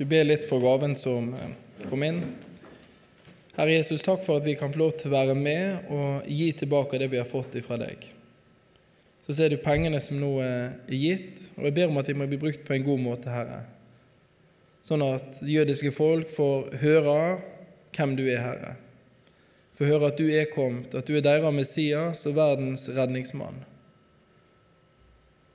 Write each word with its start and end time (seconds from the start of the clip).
Vi 0.00 0.06
ber 0.08 0.24
litt 0.24 0.46
for 0.48 0.62
gaven 0.64 0.94
som 0.96 1.26
eh, 1.36 1.50
kom 1.90 2.00
inn. 2.06 2.22
Herre 3.52 3.74
Jesus, 3.74 4.00
takk 4.00 4.22
for 4.24 4.40
at 4.40 4.46
vi 4.48 4.54
kan 4.56 4.72
få 4.72 4.80
lov 4.80 4.94
til 4.96 5.10
å 5.10 5.12
være 5.12 5.34
med 5.36 5.90
og 5.92 6.30
gi 6.30 6.46
tilbake 6.56 6.96
det 7.02 7.10
vi 7.12 7.18
har 7.20 7.28
fått 7.28 7.58
ifra 7.60 7.76
deg. 7.82 8.06
Så 9.20 9.36
ser 9.36 9.52
du 9.52 9.58
pengene 9.60 10.00
som 10.00 10.16
nå 10.16 10.30
er 10.40 10.72
gitt, 10.88 11.50
og 11.58 11.66
jeg 11.68 11.74
ber 11.76 11.92
om 11.92 12.00
at 12.00 12.08
de 12.08 12.14
må 12.16 12.28
bli 12.30 12.38
brukt 12.40 12.64
på 12.64 12.72
en 12.78 12.86
god 12.86 13.02
måte, 13.04 13.28
Herre. 13.28 13.58
Sånn 14.88 15.04
at 15.04 15.42
jødiske 15.44 15.92
folk 15.92 16.32
får 16.32 16.78
høre 16.80 17.18
hvem 17.92 18.16
du 18.16 18.24
er, 18.24 18.40
Herre. 18.40 18.72
Får 19.76 19.92
høre 19.92 20.10
at 20.14 20.24
du 20.24 20.32
er 20.32 20.48
kommet, 20.48 20.96
at 20.96 21.04
du 21.04 21.18
er 21.20 21.26
deres 21.28 21.58
Messias 21.58 22.24
og 22.24 22.38
verdens 22.40 22.86
redningsmann. 22.88 23.60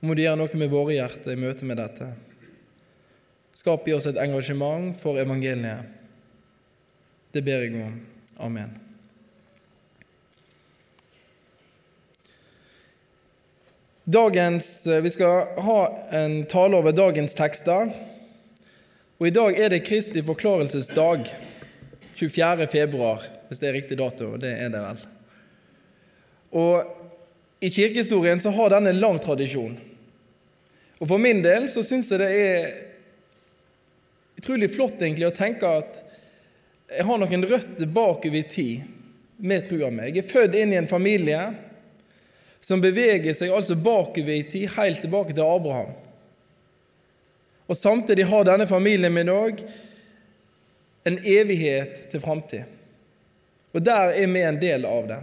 Må 0.06 0.14
du 0.14 0.22
gjøre 0.22 0.38
noe 0.38 0.62
med 0.62 0.70
våre 0.70 1.00
hjerter 1.00 1.34
i 1.34 1.42
møte 1.42 1.66
med 1.66 1.82
dette. 1.82 2.12
Skap 3.56 3.86
i 3.88 3.94
oss 3.96 4.04
et 4.04 4.18
engasjement 4.20 4.92
for 5.00 5.16
evangeliet. 5.16 5.86
Det 7.32 7.40
ber 7.44 7.62
jeg 7.64 7.78
om. 7.80 7.94
Amen. 8.44 8.74
Dagens, 14.04 14.86
eh, 14.86 15.00
vi 15.02 15.10
skal 15.10 15.46
ha 15.64 15.78
en 16.12 16.44
tale 16.46 16.76
over 16.76 16.92
dagens 16.92 17.34
tekster. 17.34 17.94
Og 19.18 19.26
I 19.26 19.32
dag 19.32 19.56
er 19.58 19.72
det 19.72 19.86
Kristi 19.86 20.22
forklarelsesdag. 20.22 21.24
24. 22.14 22.66
februar, 22.66 23.24
hvis 23.48 23.58
det 23.58 23.68
er 23.68 23.72
riktig 23.72 23.98
dato. 23.98 24.32
og 24.34 24.40
Det 24.40 24.52
er 24.52 24.68
det 24.68 24.82
vel. 24.82 25.00
Og 26.52 26.84
I 27.60 27.68
kirkehistorien 27.68 28.40
så 28.40 28.50
har 28.50 28.68
denne 28.68 28.92
lang 28.92 29.20
tradisjon. 29.20 29.78
Og 31.00 31.08
For 31.08 31.16
min 31.16 31.42
del 31.44 31.70
så 31.70 31.82
syns 31.82 32.10
jeg 32.10 32.20
det 32.20 32.30
er 32.30 32.68
utrolig 34.36 34.70
flott 34.74 35.00
egentlig 35.00 35.28
å 35.28 35.34
tenke 35.36 35.68
at 35.80 36.02
jeg 36.92 37.06
har 37.08 37.18
noen 37.18 37.46
røtter 37.48 37.88
bakover 37.90 38.38
i 38.38 38.46
tid 38.46 38.84
med 39.36 39.66
trua 39.66 39.90
mi. 39.90 40.10
Jeg 40.10 40.22
er 40.22 40.30
født 40.30 40.56
inn 40.56 40.74
i 40.74 40.78
en 40.80 40.90
familie 40.90 41.40
som 42.64 42.82
beveger 42.82 43.34
seg 43.36 43.52
altså 43.54 43.76
bakover 43.78 44.34
i 44.34 44.44
tid, 44.46 44.70
helt 44.76 45.02
tilbake 45.02 45.34
til 45.34 45.46
Abraham. 45.46 45.92
Og 47.66 47.76
Samtidig 47.76 48.28
har 48.30 48.46
denne 48.46 48.68
familien 48.70 49.14
min 49.14 49.30
òg 49.30 49.62
en 51.06 51.18
evighet 51.18 52.06
til 52.10 52.22
framtid. 52.22 52.66
Og 53.74 53.82
der 53.84 54.14
er 54.14 54.30
vi 54.30 54.42
en 54.42 54.60
del 54.60 54.86
av 54.88 55.08
det. 55.10 55.18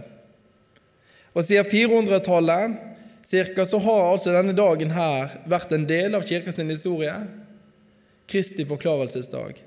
Og 1.34 1.44
Siden 1.44 1.66
400-tallet 1.66 2.76
cirka, 3.24 3.64
så 3.66 3.80
har 3.82 4.12
altså 4.12 4.34
denne 4.34 4.52
dagen 4.56 4.92
her 4.94 5.38
vært 5.48 5.72
en 5.72 5.86
del 5.88 6.14
av 6.14 6.26
kirkas 6.28 6.60
historie. 6.60 7.14
Kristi 8.30 8.64
forklarelsesdag. 8.66 9.60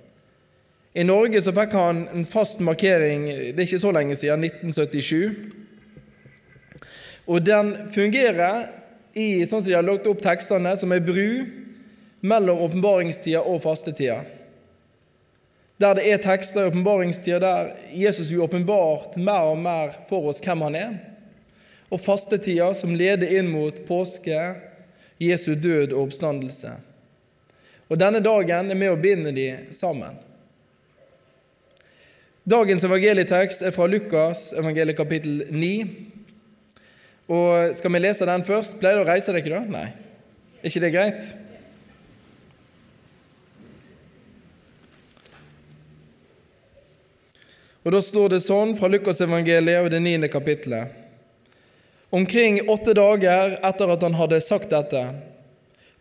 I 0.94 1.04
Norge 1.06 1.42
så 1.42 1.54
fikk 1.54 1.76
han 1.78 2.08
en 2.10 2.26
fast 2.26 2.60
markering 2.64 3.28
det 3.28 3.60
er 3.60 3.66
ikke 3.68 3.80
så 3.84 3.92
lenge 3.94 4.16
siden, 4.18 4.44
1977. 4.48 5.36
Og 7.28 7.44
den 7.46 7.74
fungerer 7.94 8.70
i, 9.14 9.46
sånn 9.46 9.62
som 9.62 9.70
de 9.70 9.76
har 9.78 9.86
lagt 9.86 10.08
opp 10.10 10.22
tekstene, 10.24 10.78
som 10.80 10.94
ei 10.96 11.02
bru 11.04 11.46
mellom 12.26 12.64
åpenbaringstida 12.66 13.44
og 13.46 13.62
fastetida. 13.66 14.24
Der 15.78 15.94
det 16.00 16.08
er 16.10 16.24
tekster 16.24 16.66
i 16.66 16.72
åpenbaringstida 16.72 17.40
der 17.44 17.70
Jesus 17.94 18.32
er 18.32 18.42
åpenbart 18.48 19.20
mer 19.22 19.52
og 19.52 19.60
mer 19.62 19.94
for 20.10 20.32
oss 20.32 20.42
hvem 20.42 20.66
han 20.66 20.80
er 20.80 20.98
og 21.90 22.02
fastetida 22.04 22.72
som 22.76 22.96
leder 22.98 23.30
inn 23.40 23.50
mot 23.52 23.78
påske, 23.88 24.40
Jesu 25.18 25.54
død 25.56 25.94
og 25.94 26.08
oppstandelse. 26.08 26.76
Og 27.88 28.00
Denne 28.00 28.20
dagen 28.24 28.72
er 28.72 28.80
med 28.80 28.92
å 28.92 29.00
binde 29.00 29.32
de 29.36 29.48
sammen. 29.72 30.18
Dagens 32.48 32.84
evangelietekst 32.88 33.64
er 33.64 33.74
fra 33.76 33.88
Lukas 33.92 34.54
evangeliet 34.56 34.96
kapittel 34.96 35.46
9. 35.52 35.72
Og 37.28 37.76
Skal 37.76 37.92
vi 37.92 38.00
lese 38.00 38.28
den 38.28 38.46
først? 38.48 38.78
Pleier 38.80 39.00
du 39.00 39.04
å 39.04 39.10
reise 39.10 39.36
dere 39.36 39.52
da? 39.52 39.66
Nei. 39.68 39.90
Er 40.62 40.72
ikke 40.72 40.84
det 40.84 40.94
greit? 40.96 41.28
Og 47.88 47.94
Da 47.96 48.02
står 48.04 48.34
det 48.36 48.42
sånn 48.44 48.74
fra 48.76 48.90
Lukas 48.92 49.22
evangeliet 49.24 49.86
og 49.86 49.94
det 49.94 50.02
niende 50.04 50.28
kapittelet. 50.28 50.92
Omkring 52.12 52.62
åtte 52.68 52.96
dager 52.96 53.58
etter 53.60 53.92
at 53.92 54.04
han 54.04 54.16
hadde 54.16 54.40
sagt 54.44 54.72
dette, 54.72 55.04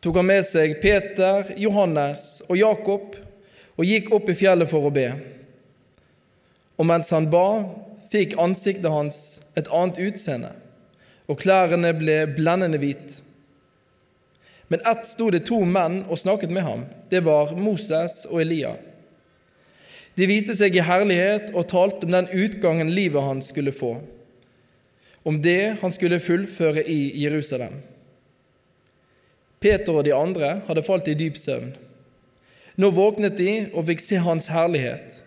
tok 0.00 0.20
han 0.20 0.28
med 0.28 0.46
seg 0.46 0.76
Peter, 0.82 1.52
Johannes 1.60 2.42
og 2.48 2.58
Jakob 2.60 3.16
og 3.76 3.84
gikk 3.84 4.12
opp 4.16 4.30
i 4.30 4.36
fjellet 4.38 4.70
for 4.70 4.88
å 4.88 4.92
be. 4.94 5.08
Og 6.76 6.88
mens 6.88 7.12
han 7.14 7.28
ba, 7.32 7.64
fikk 8.12 8.36
ansiktet 8.40 8.92
hans 8.92 9.40
et 9.56 9.68
annet 9.72 10.00
utseende, 10.00 10.52
og 11.26 11.40
klærne 11.40 11.92
ble 11.96 12.18
blendende 12.36 12.80
hvit. 12.80 13.20
Men 14.68 14.82
ett 14.88 15.06
sto 15.08 15.30
det 15.32 15.44
to 15.48 15.60
menn 15.64 16.02
og 16.04 16.20
snakket 16.20 16.52
med 16.52 16.66
ham. 16.66 16.84
Det 17.10 17.22
var 17.24 17.54
Moses 17.56 18.24
og 18.28 18.42
Elia. 18.42 18.74
De 20.16 20.26
viste 20.28 20.56
seg 20.56 20.76
i 20.76 20.84
herlighet 20.84 21.52
og 21.54 21.68
talte 21.70 22.08
om 22.08 22.14
den 22.14 22.28
utgangen 22.32 22.90
livet 22.92 23.24
hans 23.24 23.52
skulle 23.52 23.74
få 23.74 23.96
om 25.26 25.40
det 25.42 25.76
han 25.80 25.90
skulle 25.90 26.20
fullføre 26.22 26.84
i 26.86 27.10
Jerusalem. 27.24 27.80
Peter 29.61 29.97
og 29.97 30.05
de 30.05 30.15
andre 30.15 30.61
hadde 30.67 30.84
falt 30.87 31.09
i 31.09 31.17
dyp 31.19 31.39
søvn. 31.41 31.72
Nå 32.77 32.91
våknet 32.93 33.39
de 33.39 33.53
og 33.72 33.87
fikk 33.89 34.03
se 34.05 34.21
hans 34.21 34.50
herlighet 34.53 35.22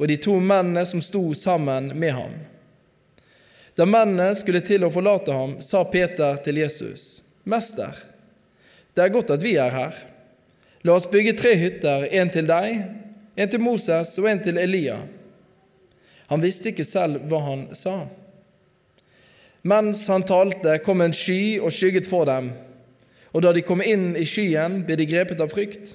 og 0.00 0.08
de 0.08 0.16
to 0.16 0.38
mennene 0.40 0.86
som 0.88 1.02
sto 1.04 1.20
sammen 1.36 1.92
med 2.00 2.14
ham. 2.16 2.38
Da 3.76 3.84
mennene 3.84 4.32
skulle 4.36 4.62
til 4.64 4.86
å 4.86 4.92
forlate 4.92 5.34
ham, 5.34 5.58
sa 5.60 5.82
Peter 5.84 6.38
til 6.44 6.56
Jesus.: 6.62 7.20
Mester, 7.44 7.92
det 8.96 9.04
er 9.04 9.12
godt 9.12 9.30
at 9.36 9.44
vi 9.44 9.58
er 9.60 9.70
her. 9.70 9.98
La 10.82 10.96
oss 10.96 11.08
bygge 11.08 11.36
tre 11.36 11.52
hytter, 11.60 12.08
en 12.16 12.32
til 12.32 12.48
deg, 12.48 12.80
en 13.36 13.52
til 13.52 13.60
Moses 13.60 14.16
og 14.18 14.28
en 14.30 14.40
til 14.40 14.58
Elia. 14.58 14.96
Han 16.32 16.40
visste 16.40 16.72
ikke 16.72 16.88
selv 16.88 17.28
hva 17.28 17.42
han 17.44 17.66
sa. 17.76 18.06
Mens 19.62 20.06
han 20.08 20.24
talte, 20.24 20.78
kom 20.80 21.04
en 21.04 21.12
sky 21.12 21.58
og 21.60 21.74
skygget 21.76 22.08
for 22.08 22.24
dem, 22.24 22.54
og 23.30 23.44
da 23.44 23.52
de 23.54 23.62
kom 23.62 23.82
inn 23.82 24.14
i 24.18 24.26
skyen, 24.26 24.82
ble 24.86 24.96
de 24.98 25.06
grepet 25.08 25.40
av 25.42 25.52
frykt. 25.52 25.94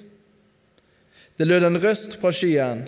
Det 1.36 1.48
lød 1.48 1.68
en 1.68 1.80
røst 1.84 2.16
fra 2.22 2.32
skyen. 2.32 2.86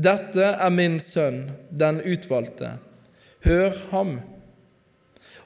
Dette 0.00 0.54
er 0.56 0.72
min 0.72 0.96
sønn, 1.02 1.50
den 1.70 2.00
utvalgte. 2.00 2.78
Hør 3.44 3.76
ham. 3.90 4.20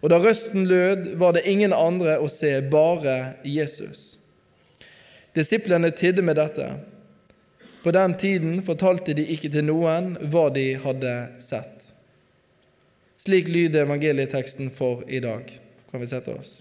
Og 0.03 0.13
da 0.13 0.21
røsten 0.23 0.69
lød, 0.71 1.15
var 1.19 1.35
det 1.35 1.47
ingen 1.51 1.75
andre 1.75 2.19
å 2.23 2.29
se, 2.31 2.59
bare 2.71 3.39
Jesus. 3.43 4.15
Disiplene 5.35 5.91
tidde 5.91 6.23
med 6.23 6.39
dette. 6.39 6.69
På 7.83 7.91
den 7.93 8.15
tiden 8.21 8.61
fortalte 8.63 9.17
de 9.17 9.25
ikke 9.35 9.51
til 9.53 9.67
noen 9.67 10.15
hva 10.31 10.47
de 10.55 10.69
hadde 10.85 11.15
sett. 11.43 11.91
Slik 13.25 13.49
lyder 13.49 13.87
evangelieteksten 13.89 14.71
for 14.71 15.03
i 15.09 15.19
dag. 15.25 15.49
Kan 15.91 16.05
vi 16.05 16.09
sette 16.11 16.37
oss? 16.37 16.61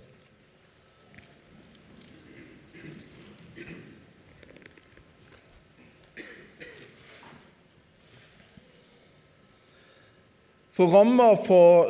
For 10.73 10.89
rammer 10.89 11.37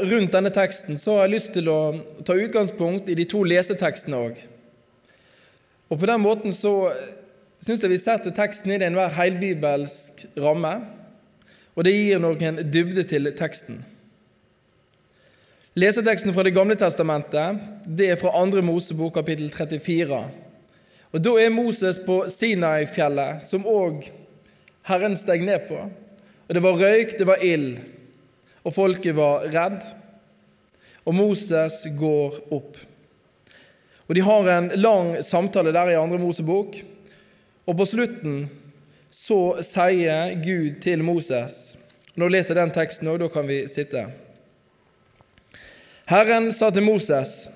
rundt 0.10 0.34
denne 0.34 0.52
teksten 0.52 0.98
så 1.00 1.16
har 1.16 1.28
jeg 1.28 1.36
lyst 1.38 1.54
til 1.56 1.70
å 1.72 1.80
ta 2.28 2.36
utgangspunkt 2.36 3.08
i 3.08 3.16
de 3.16 3.26
to 3.32 3.40
lesetekstene 3.48 4.20
òg. 4.20 4.42
Og 5.88 6.02
på 6.02 6.10
den 6.10 6.20
måten 6.24 6.56
så 6.56 6.92
syns 7.64 7.84
jeg 7.84 7.94
vi 7.94 8.02
setter 8.02 8.36
teksten 8.36 8.74
inn 8.74 8.84
i 8.84 8.90
enhver 8.90 9.14
heilbibelsk 9.16 10.26
ramme, 10.44 10.74
og 11.74 11.88
det 11.88 11.96
gir 11.96 12.20
noen 12.22 12.60
dybde 12.74 13.06
til 13.08 13.32
teksten. 13.40 13.80
Leseteksten 15.80 16.36
fra 16.36 16.44
Det 16.44 16.54
gamle 16.54 16.76
testamentet 16.78 17.88
det 17.88 18.12
er 18.12 18.20
fra 18.20 18.36
2. 18.36 18.62
Mosebok 18.62 19.16
kapittel 19.16 19.48
34. 19.50 20.20
Og 21.14 21.24
Da 21.24 21.32
er 21.40 21.56
Moses 21.56 21.98
på 22.04 22.20
Sinai-fjellet, 22.30 23.42
som 23.48 23.66
òg 23.66 24.12
Herren 24.86 25.16
steg 25.16 25.42
ned 25.42 25.70
på. 25.72 25.80
Og 26.48 26.54
Det 26.54 26.62
var 26.62 26.78
røyk, 26.78 27.18
det 27.18 27.28
var 27.28 27.42
ild, 27.42 27.80
og 28.64 28.74
folket 28.76 29.16
var 29.16 29.48
redd. 29.52 29.84
Og 31.04 31.16
Moses 31.16 31.84
går 32.00 32.40
opp. 32.56 32.78
Og 34.08 34.16
De 34.16 34.24
har 34.24 34.50
en 34.58 34.72
lang 34.76 35.16
samtale 35.24 35.74
der 35.76 35.94
i 35.94 36.00
2. 36.00 36.18
Mosebok. 36.18 36.76
Og 37.68 37.78
på 37.78 37.88
slutten 37.88 38.44
så 39.14 39.40
sier 39.64 40.36
Gud 40.44 40.82
til 40.84 41.04
Moses 41.06 41.78
Nå 42.14 42.28
leser 42.30 42.54
jeg 42.54 42.62
den 42.62 42.74
teksten, 42.76 43.08
og 43.10 43.18
da 43.24 43.28
kan 43.34 43.48
vi 43.50 43.64
sitte. 43.66 44.04
Herren 46.06 46.52
sa 46.54 46.68
til 46.70 46.86
Moses, 46.86 47.48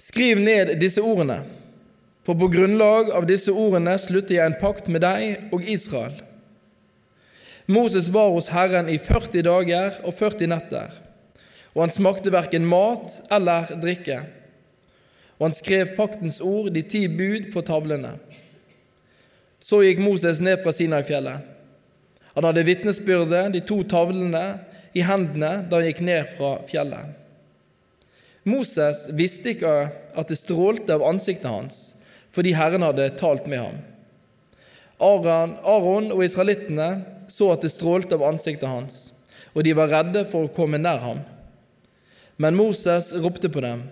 skriv 0.00 0.40
ned 0.40 0.78
disse 0.80 1.02
ordene, 1.04 1.42
For 2.24 2.38
på 2.38 2.48
grunnlag 2.54 3.10
av 3.12 3.26
disse 3.28 3.52
ordene 3.52 3.98
slutter 4.00 4.38
jeg 4.38 4.46
en 4.48 4.56
pakt 4.56 4.88
med 4.88 5.02
deg 5.04 5.52
og 5.52 5.68
Israel. 5.68 6.14
Moses 7.66 8.08
var 8.12 8.32
hos 8.34 8.50
Herren 8.50 8.88
i 8.90 8.98
40 8.98 9.44
dager 9.46 9.98
og 10.02 10.16
40 10.18 10.50
netter, 10.50 10.94
og 11.72 11.84
han 11.84 11.94
smakte 11.94 12.32
verken 12.34 12.66
mat 12.68 13.20
eller 13.32 13.70
drikke. 13.82 14.18
Og 15.38 15.48
han 15.48 15.56
skrev 15.56 15.94
paktens 15.96 16.40
ord, 16.44 16.70
de 16.74 16.82
ti 16.82 17.06
bud, 17.10 17.48
på 17.54 17.62
tavlene. 17.66 18.16
Så 19.62 19.80
gikk 19.82 20.02
Moses 20.02 20.42
ned 20.42 20.60
fra 20.62 20.74
Sinai-fjellet. 20.74 21.48
Han 22.34 22.46
hadde 22.48 22.66
vitnesbyrdet, 22.66 23.52
de 23.54 23.62
to 23.66 23.82
tavlene, 23.88 24.44
i 24.92 25.04
hendene 25.06 25.62
da 25.70 25.78
han 25.78 25.88
gikk 25.88 26.02
ned 26.04 26.30
fra 26.36 26.56
fjellet. 26.68 27.14
Moses 28.48 29.06
visste 29.16 29.54
ikke 29.54 29.72
at 30.18 30.28
det 30.28 30.38
strålte 30.40 30.96
av 30.96 31.04
ansiktet 31.06 31.48
hans, 31.48 31.80
fordi 32.34 32.54
Herren 32.58 32.84
hadde 32.84 33.12
talt 33.20 33.46
med 33.50 33.62
ham. 33.62 33.80
Aron, 35.02 36.10
og 36.12 36.22
israelittene 36.24 36.88
så 37.32 37.52
at 37.54 37.64
det 37.64 37.72
strålte 37.72 38.18
av 38.18 38.26
ansiktet 38.28 38.68
hans, 38.68 39.12
og 39.56 39.64
de 39.64 39.72
var 39.76 39.92
redde 39.92 40.26
for 40.28 40.46
å 40.46 40.52
komme 40.52 40.80
nær 40.80 41.00
ham. 41.00 41.22
Men 42.36 42.56
Moses 42.58 43.12
ropte 43.24 43.48
på 43.52 43.62
dem, 43.64 43.86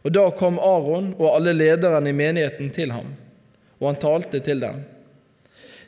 og 0.00 0.14
da 0.16 0.24
kom 0.32 0.56
Aron 0.62 1.12
og 1.18 1.28
alle 1.34 1.52
lederne 1.56 2.08
i 2.08 2.16
menigheten 2.16 2.72
til 2.72 2.94
ham, 2.94 3.12
og 3.80 3.90
han 3.90 4.00
talte 4.00 4.40
til 4.44 4.62
dem. 4.64 4.80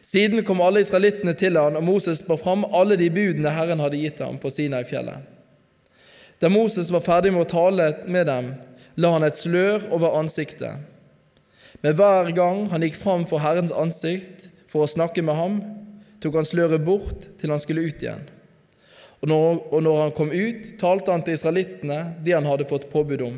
Siden 0.03 0.43
kom 0.45 0.61
alle 0.61 0.83
israelittene 0.83 1.33
til 1.39 1.57
ham, 1.57 1.79
og 1.79 1.87
Moses 1.87 2.21
bar 2.27 2.41
fram 2.41 2.67
alle 2.75 2.99
de 3.01 3.09
budene 3.13 3.55
Herren 3.55 3.81
hadde 3.81 4.01
gitt 4.01 4.21
ham 4.21 4.37
på 4.43 4.51
Sinai-fjellet. 4.51 5.29
Da 6.43 6.51
Moses 6.51 6.91
var 6.91 7.05
ferdig 7.07 7.31
med 7.33 7.47
å 7.47 7.53
tale 7.53 7.93
med 8.11 8.27
dem, 8.27 8.55
la 8.99 9.13
han 9.15 9.25
et 9.25 9.39
slør 9.39 9.87
over 9.95 10.19
ansiktet. 10.19 10.83
Men 11.83 11.95
hver 11.97 12.33
gang 12.35 12.67
han 12.73 12.83
gikk 12.85 12.99
fram 12.99 13.25
for 13.31 13.41
Herrens 13.43 13.73
ansikt 13.73 14.49
for 14.71 14.85
å 14.85 14.91
snakke 14.91 15.23
med 15.25 15.39
ham, 15.39 15.61
tok 16.23 16.39
han 16.39 16.47
sløret 16.47 16.85
bort 16.87 17.27
til 17.41 17.51
han 17.51 17.61
skulle 17.63 17.85
ut 17.89 18.03
igjen. 18.03 18.23
Og 19.23 19.31
når, 19.31 19.59
og 19.71 19.83
når 19.87 19.99
han 20.01 20.15
kom 20.17 20.33
ut, 20.35 20.71
talte 20.81 21.15
han 21.15 21.23
til 21.23 21.37
israelittene 21.39 21.99
det 22.25 22.35
han 22.35 22.47
hadde 22.49 22.67
fått 22.71 22.89
påbud 22.91 23.23
om. 23.23 23.37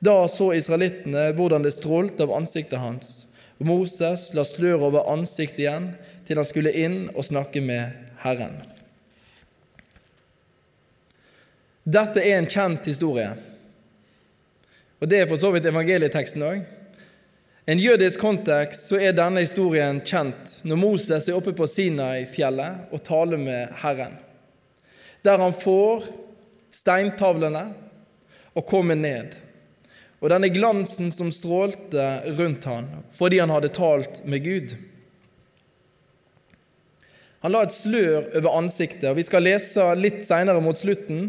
Da 0.00 0.22
så 0.30 0.52
israelittene 0.54 1.32
hvordan 1.36 1.64
det 1.66 1.74
strålte 1.76 2.24
av 2.24 2.32
ansiktet 2.36 2.80
hans, 2.80 3.26
og 3.58 3.66
Moses 3.66 4.28
la 4.36 4.44
sløret 4.46 4.86
over 4.86 5.10
ansiktet 5.10 5.64
igjen 5.64 5.90
til 6.28 6.38
han 6.38 6.48
skulle 6.48 6.72
inn 6.76 6.98
og 7.14 7.26
snakke 7.26 7.60
med 7.64 7.96
Herren. 8.22 8.60
Dette 11.88 12.22
er 12.22 12.38
en 12.38 12.50
kjent 12.50 12.86
historie, 12.88 13.30
og 14.98 15.08
det 15.10 15.22
er 15.22 15.30
for 15.30 15.40
så 15.40 15.50
vidt 15.54 15.68
evangelieteksten 15.68 16.44
òg. 16.44 16.64
En 17.68 17.78
jødisk 17.78 18.22
kontekst 18.24 18.86
så 18.88 18.96
er 18.96 19.12
denne 19.12 19.42
historien 19.44 19.98
kjent 20.00 20.62
når 20.64 20.78
Moses 20.80 21.26
er 21.28 21.36
oppe 21.36 21.52
på 21.52 21.66
Sinai-fjellet 21.68 22.94
og 22.96 23.02
taler 23.04 23.40
med 23.42 23.74
Herren, 23.82 24.14
der 25.20 25.42
han 25.42 25.52
får 25.52 26.06
steintavlene 26.72 27.66
og 28.56 28.64
kommer 28.70 28.96
ned, 28.96 29.34
og 30.16 30.32
denne 30.32 30.48
glansen 30.48 31.12
som 31.12 31.28
strålte 31.28 32.06
rundt 32.38 32.64
han 32.70 32.88
fordi 33.18 33.42
han 33.42 33.52
hadde 33.52 33.74
talt 33.76 34.22
med 34.24 34.46
Gud. 34.46 34.72
Han 37.44 37.52
la 37.52 37.66
et 37.66 37.76
slør 37.76 38.30
over 38.32 38.56
ansiktet, 38.62 39.10
og 39.12 39.20
vi 39.20 39.26
skal 39.28 39.44
lese 39.44 39.84
litt 40.00 40.24
seinere 40.26 40.64
mot 40.64 40.80
slutten 40.80 41.28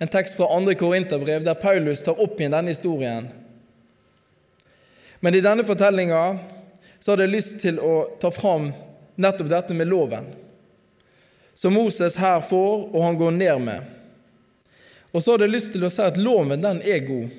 en 0.00 0.08
tekst 0.08 0.40
fra 0.40 0.48
2. 0.48 0.72
Korinterbrev 0.80 1.44
der 1.44 1.60
Paulus 1.60 2.00
tar 2.06 2.16
opp 2.16 2.40
igjen 2.40 2.56
denne 2.56 2.72
historien. 2.72 3.28
Men 5.20 5.36
i 5.36 5.42
denne 5.44 5.64
fortellinga 5.68 6.22
så 7.00 7.12
hadde 7.12 7.26
jeg 7.26 7.34
lyst 7.34 7.60
til 7.62 7.80
å 7.80 7.94
ta 8.20 8.30
fram 8.32 8.70
nettopp 9.20 9.50
dette 9.50 9.76
med 9.76 9.88
loven, 9.90 10.30
som 11.54 11.74
Moses 11.76 12.16
her 12.20 12.40
får, 12.44 12.88
og 12.88 13.04
han 13.04 13.18
går 13.20 13.36
ned 13.36 13.62
med. 13.66 13.88
Og 15.10 15.22
så 15.22 15.34
hadde 15.34 15.48
jeg 15.48 15.56
lyst 15.56 15.72
til 15.74 15.84
å 15.84 15.92
si 15.92 16.02
at 16.04 16.20
loven, 16.20 16.62
den 16.62 16.80
er 16.86 17.04
god. 17.04 17.38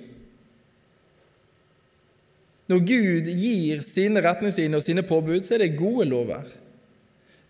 Når 2.71 2.83
Gud 2.87 3.29
gir 3.35 3.81
sine 3.83 4.21
retningslinjer 4.23 4.79
og 4.79 4.85
sine 4.85 5.03
påbud, 5.03 5.43
så 5.43 5.57
er 5.57 5.65
det 5.65 5.77
gode 5.79 6.05
lover. 6.07 6.45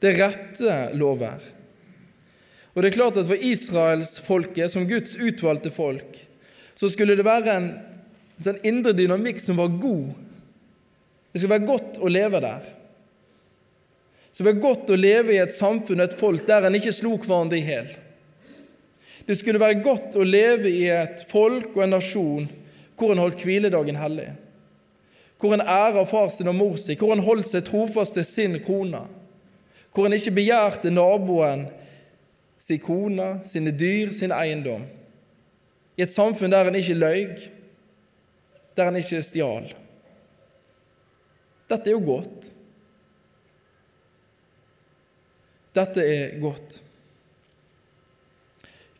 Det 0.01 0.16
rette 0.18 0.78
lover. 0.98 1.44
Og 2.72 2.81
det 2.81 2.89
er 2.89 2.95
klart 2.95 3.19
at 3.19 3.28
For 3.30 3.38
israelsfolket, 3.38 4.72
som 4.72 4.88
Guds 4.89 5.18
utvalgte 5.19 5.74
folk, 5.74 6.24
så 6.74 6.89
skulle 6.89 7.18
det 7.19 7.28
være 7.28 7.54
en, 7.54 7.68
en 8.41 8.47
sånn 8.49 8.63
indre 8.65 8.93
dynamikk 8.97 9.41
som 9.41 9.59
var 9.61 9.69
god. 9.81 10.13
Det 11.31 11.39
skulle 11.39 11.59
være 11.59 11.69
godt 11.69 11.99
å 12.01 12.09
leve 12.11 12.41
der. 12.43 12.69
Det 14.31 14.39
skulle 14.39 14.53
være 14.53 14.63
godt 14.63 14.89
å 14.89 14.97
leve 14.97 15.35
i 15.35 15.41
et 15.43 15.53
samfunn 15.53 16.01
og 16.01 16.07
et 16.07 16.17
folk 16.19 16.47
der 16.47 16.65
en 16.65 16.77
ikke 16.79 16.93
slo 16.95 17.13
hverandre 17.19 17.59
i 17.59 17.65
hjel. 17.67 17.91
Det 19.27 19.38
skulle 19.38 19.61
være 19.61 19.83
godt 19.85 20.17
å 20.17 20.25
leve 20.25 20.71
i 20.71 20.88
et 20.89 21.21
folk 21.29 21.75
og 21.75 21.83
en 21.85 21.93
nasjon 21.93 22.47
hvor 22.97 23.13
en 23.13 23.21
holdt 23.21 23.43
hviledagen 23.45 23.97
hellig. 23.97 24.31
Hvor 25.41 25.55
en 25.55 25.63
æra 25.65 26.03
far 26.09 26.29
sin 26.29 26.49
og 26.49 26.57
mor 26.57 26.75
sin, 26.81 26.97
hvor 26.97 27.13
en 27.15 27.23
holdt 27.25 27.49
seg 27.49 27.65
trofast 27.65 28.17
til 28.17 28.25
sin 28.25 28.57
kone. 28.65 29.03
Hvor 29.94 30.07
en 30.07 30.17
ikke 30.17 30.33
begjærte 30.37 30.94
naboen 30.94 31.67
sin 32.61 32.81
kone, 32.81 33.39
sine 33.45 33.73
dyr, 33.73 34.11
sin 34.13 34.33
eiendom. 34.33 34.83
I 35.97 36.05
et 36.05 36.13
samfunn 36.13 36.53
der 36.53 36.69
en 36.69 36.77
ikke 36.77 36.97
løy, 36.97 37.25
der 38.75 38.89
han 38.89 39.00
ikke 39.00 39.23
stjal. 39.25 39.71
Dette 41.71 41.89
er 41.89 41.95
jo 41.95 42.03
godt. 42.06 42.51
Dette 45.75 46.03
er 46.03 46.39
godt. 46.41 46.81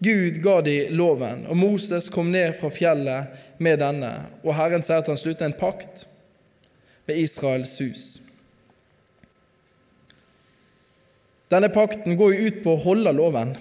Gud 0.01 0.39
ga 0.41 0.56
de 0.65 0.75
loven, 0.89 1.45
og 1.45 1.57
Moses 1.59 2.07
kom 2.09 2.31
ned 2.33 2.56
fra 2.57 2.71
fjellet 2.73 3.59
med 3.62 3.77
denne, 3.83 4.12
og 4.41 4.56
Herren 4.57 4.81
sier 4.81 5.03
at 5.03 5.12
han 5.12 5.19
slutter 5.19 5.45
en 5.45 5.57
pakt 5.57 6.07
med 7.06 7.19
Israels 7.21 7.75
hus. 7.83 8.06
Denne 11.51 11.69
pakten 11.69 12.15
går 12.18 12.33
jo 12.33 12.47
ut 12.47 12.59
på 12.63 12.73
å 12.73 12.81
holde 12.81 13.12
loven. 13.13 13.53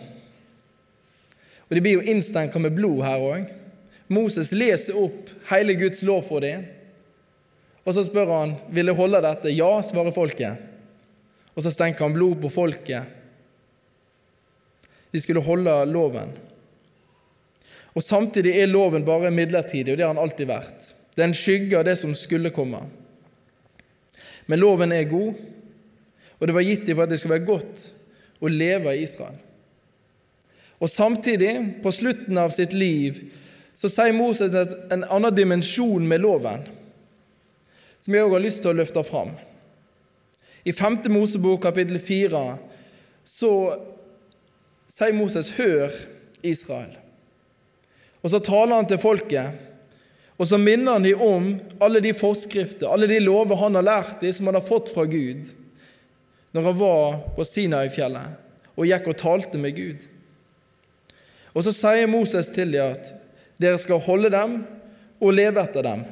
Og 1.66 1.74
de 1.74 1.82
blir 1.82 1.98
jo 1.98 2.06
innstenka 2.12 2.62
med 2.62 2.76
blod 2.76 3.02
her 3.02 3.24
òg. 3.26 3.50
Moses 4.10 4.50
leser 4.52 4.98
opp 4.98 5.30
hele 5.52 5.76
Guds 5.78 6.02
lov 6.06 6.24
for 6.26 6.42
dem. 6.42 6.66
Og 7.86 7.94
så 7.94 8.02
spør 8.04 8.32
han 8.34 8.56
vil 8.74 8.90
de 8.90 8.96
holde 8.98 9.22
dette. 9.24 9.54
Ja, 9.54 9.70
svarer 9.86 10.14
folket. 10.14 10.66
Og 11.54 11.64
så 11.64 11.72
stenker 11.72 12.06
han 12.06 12.16
blod 12.16 12.40
på 12.42 12.50
folket. 12.52 13.16
De 15.10 15.20
skulle 15.22 15.42
holde 15.42 15.74
loven. 15.90 16.32
Og 17.94 18.02
Samtidig 18.06 18.54
er 18.58 18.70
loven 18.70 19.04
bare 19.06 19.32
midlertidig, 19.34 19.92
og 19.92 19.98
det 19.98 20.06
har 20.06 20.14
han 20.14 20.22
alltid 20.22 20.50
vært. 20.50 20.90
Det 21.14 21.24
er 21.24 21.30
en 21.30 21.36
skygge 21.36 21.78
av 21.78 21.86
det 21.88 21.96
som 21.98 22.14
skulle 22.14 22.52
komme. 22.54 22.84
Men 24.46 24.62
loven 24.62 24.94
er 24.94 25.10
god, 25.10 25.38
og 26.38 26.46
det 26.46 26.54
var 26.56 26.66
gitt 26.66 26.86
dem 26.86 26.96
for 26.96 27.04
at 27.04 27.12
det 27.12 27.18
skulle 27.20 27.38
være 27.38 27.50
godt 27.50 27.82
å 28.40 28.50
leve 28.50 28.94
i 28.94 29.02
Israel. 29.04 29.36
Og 30.80 30.88
Samtidig, 30.88 31.82
på 31.82 31.92
slutten 31.92 32.38
av 32.40 32.54
sitt 32.56 32.72
liv, 32.72 33.18
så 33.80 33.88
sier 33.88 34.12
Moses 34.12 34.52
en 34.92 35.06
annen 35.08 35.32
dimensjon 35.32 36.04
med 36.08 36.20
loven, 36.20 36.66
som 38.04 38.16
jeg 38.16 38.26
òg 38.26 38.34
har 38.36 38.44
lyst 38.44 38.60
til 38.64 38.74
å 38.74 38.76
løfte 38.76 39.04
fram. 39.08 39.30
I 40.68 40.74
5. 40.76 41.06
Mosebok 41.08 41.62
kapittel 41.64 41.96
4 41.96 42.42
så 43.24 43.52
sier 44.90 45.16
Moses 45.16 45.48
'Hør, 45.56 45.88
Israel'. 46.44 46.98
Og 48.22 48.30
så 48.30 48.38
taler 48.38 48.74
han 48.74 48.86
til 48.86 49.00
folket, 49.00 49.56
og 50.36 50.46
så 50.46 50.58
minner 50.58 50.92
han 50.92 51.04
dem 51.04 51.20
om 51.20 51.48
alle 51.80 52.00
de 52.00 52.12
forskrifter, 52.12 52.88
alle 52.88 53.08
de 53.08 53.18
lover 53.20 53.56
han 53.56 53.74
har 53.74 53.82
lært 53.82 54.20
dem, 54.20 54.32
som 54.32 54.46
han 54.46 54.54
har 54.54 54.66
fått 54.66 54.92
fra 54.92 55.04
Gud 55.04 55.56
når 56.52 56.62
han 56.62 56.78
var 56.78 57.18
på 57.36 57.44
Sinai-fjellet 57.46 58.76
og 58.76 58.86
gikk 58.88 59.06
og 59.06 59.16
talte 59.16 59.58
med 59.58 59.76
Gud. 59.76 60.06
Og 61.54 61.62
så 61.62 61.72
sier 61.72 62.10
Moses 62.10 62.48
til 62.50 62.72
dem 62.72 62.96
at 62.96 63.12
dere 63.60 63.80
skal 63.80 64.00
holde 64.02 64.30
dem 64.32 64.60
og 65.20 65.34
leve 65.36 65.60
etter 65.62 65.84
dem. 65.84 66.04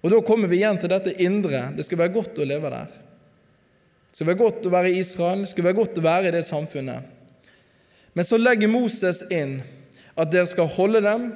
Og 0.00 0.12
Da 0.14 0.20
kommer 0.24 0.48
vi 0.48 0.60
igjen 0.62 0.78
til 0.80 0.92
dette 0.92 1.12
indre. 1.20 1.66
Det 1.76 1.84
skal 1.84 1.98
være 2.00 2.14
godt 2.14 2.38
å 2.40 2.46
leve 2.46 2.70
der. 2.72 2.88
Det 4.10 4.18
skal 4.18 4.30
være 4.30 4.40
godt 4.40 4.66
å 4.66 4.72
være 4.72 4.90
i 4.90 5.00
Israel, 5.02 5.44
det 5.44 5.52
skal 5.52 5.66
være 5.68 5.78
godt 5.78 5.98
å 6.00 6.02
være 6.02 6.30
i 6.30 6.34
det 6.34 6.46
samfunnet. 6.48 7.04
Men 8.14 8.26
så 8.26 8.40
legger 8.40 8.72
Moses 8.72 9.20
inn 9.30 9.60
at 10.18 10.32
dere 10.32 10.48
skal 10.50 10.70
holde 10.72 11.02
dem 11.04 11.28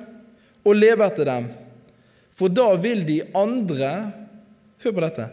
og 0.64 0.74
leve 0.74 1.06
etter 1.06 1.28
dem. 1.28 1.46
For 2.34 2.50
da 2.50 2.72
vil 2.80 3.04
de 3.06 3.22
andre 3.36 3.94
Hør 4.84 4.92
på 4.92 5.00
dette. 5.00 5.24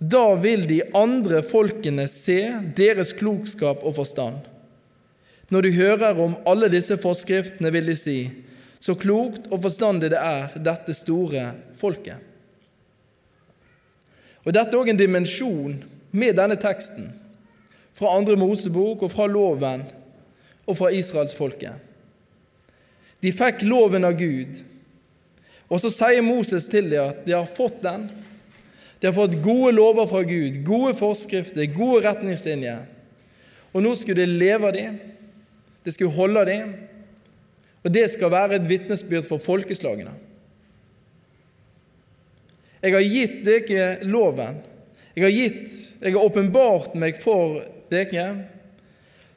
Da 0.00 0.22
vil 0.40 0.62
de 0.64 0.78
andre 0.96 1.42
folkene 1.44 2.06
se 2.08 2.38
deres 2.78 3.10
klokskap 3.18 3.82
og 3.84 3.98
forstand. 3.98 4.46
Når 5.50 5.66
de 5.66 5.72
hører 5.74 6.18
om 6.22 6.36
alle 6.46 6.70
disse 6.70 6.96
forskriftene, 7.00 7.72
vil 7.72 7.90
de 7.90 7.96
si, 7.98 8.20
Så 8.80 8.94
klokt 8.96 9.44
og 9.52 9.60
forstandig 9.60 10.08
det 10.08 10.16
er, 10.16 10.54
dette 10.56 10.94
store 10.96 11.50
folket. 11.76 12.16
Og 14.40 14.54
Dette 14.56 14.72
er 14.72 14.80
òg 14.80 14.88
en 14.88 14.96
dimensjon 14.96 15.74
med 16.16 16.38
denne 16.38 16.56
teksten, 16.56 17.10
fra 17.92 18.14
andre 18.16 18.38
Mosebok 18.40 19.02
og 19.04 19.12
fra 19.12 19.26
loven 19.28 19.84
og 20.64 20.78
fra 20.78 20.88
israelsfolket. 20.96 21.76
De 23.20 23.34
fikk 23.36 23.66
loven 23.68 24.08
av 24.08 24.16
Gud, 24.16 24.62
og 25.68 25.82
så 25.82 25.92
sier 25.92 26.24
Moses 26.24 26.64
til 26.72 26.88
dem 26.88 27.12
at 27.12 27.20
de 27.26 27.36
har 27.36 27.44
fått 27.44 27.82
den. 27.84 28.08
De 29.00 29.10
har 29.10 29.16
fått 29.16 29.36
gode 29.44 29.74
lover 29.76 30.08
fra 30.08 30.24
Gud, 30.24 30.62
gode 30.64 30.96
forskrifter, 30.96 31.68
gode 31.76 32.00
retningslinjer. 32.08 32.80
Og 33.70 33.84
nå 33.84 33.92
skulle 33.94 34.24
de 34.24 34.40
leve 34.40 34.66
av 34.66 34.74
dem, 34.74 34.96
de 35.84 35.92
skulle 35.94 36.14
holde 36.14 36.44
dem, 36.48 36.72
og 37.84 37.94
det 37.94 38.06
skal 38.12 38.32
være 38.32 38.58
et 38.58 38.68
vitnesbyrd 38.68 39.28
for 39.28 39.42
folkeslagene. 39.42 40.12
Jeg 42.80 42.96
har 42.96 43.04
gitt 43.04 43.40
dere 43.44 43.88
loven. 44.08 44.62
Jeg 45.16 45.24
har 45.26 45.34
gitt, 45.34 45.68
jeg 46.00 46.14
har 46.14 46.24
åpenbart 46.24 46.94
meg 46.96 47.18
for 47.20 47.60
dere, 47.92 48.26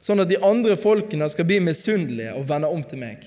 sånn 0.04 0.22
at 0.22 0.30
de 0.30 0.40
andre 0.44 0.76
folkene 0.80 1.28
skal 1.32 1.48
bli 1.48 1.58
misunnelige 1.64 2.36
og 2.36 2.46
vende 2.48 2.70
om 2.72 2.84
til 2.84 3.00
meg. 3.00 3.24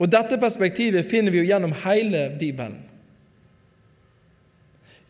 Og 0.00 0.08
Dette 0.08 0.40
perspektivet 0.40 1.08
finner 1.08 1.32
vi 1.32 1.42
jo 1.42 1.48
gjennom 1.50 1.74
hele 1.84 2.30
Bibelen. 2.40 2.78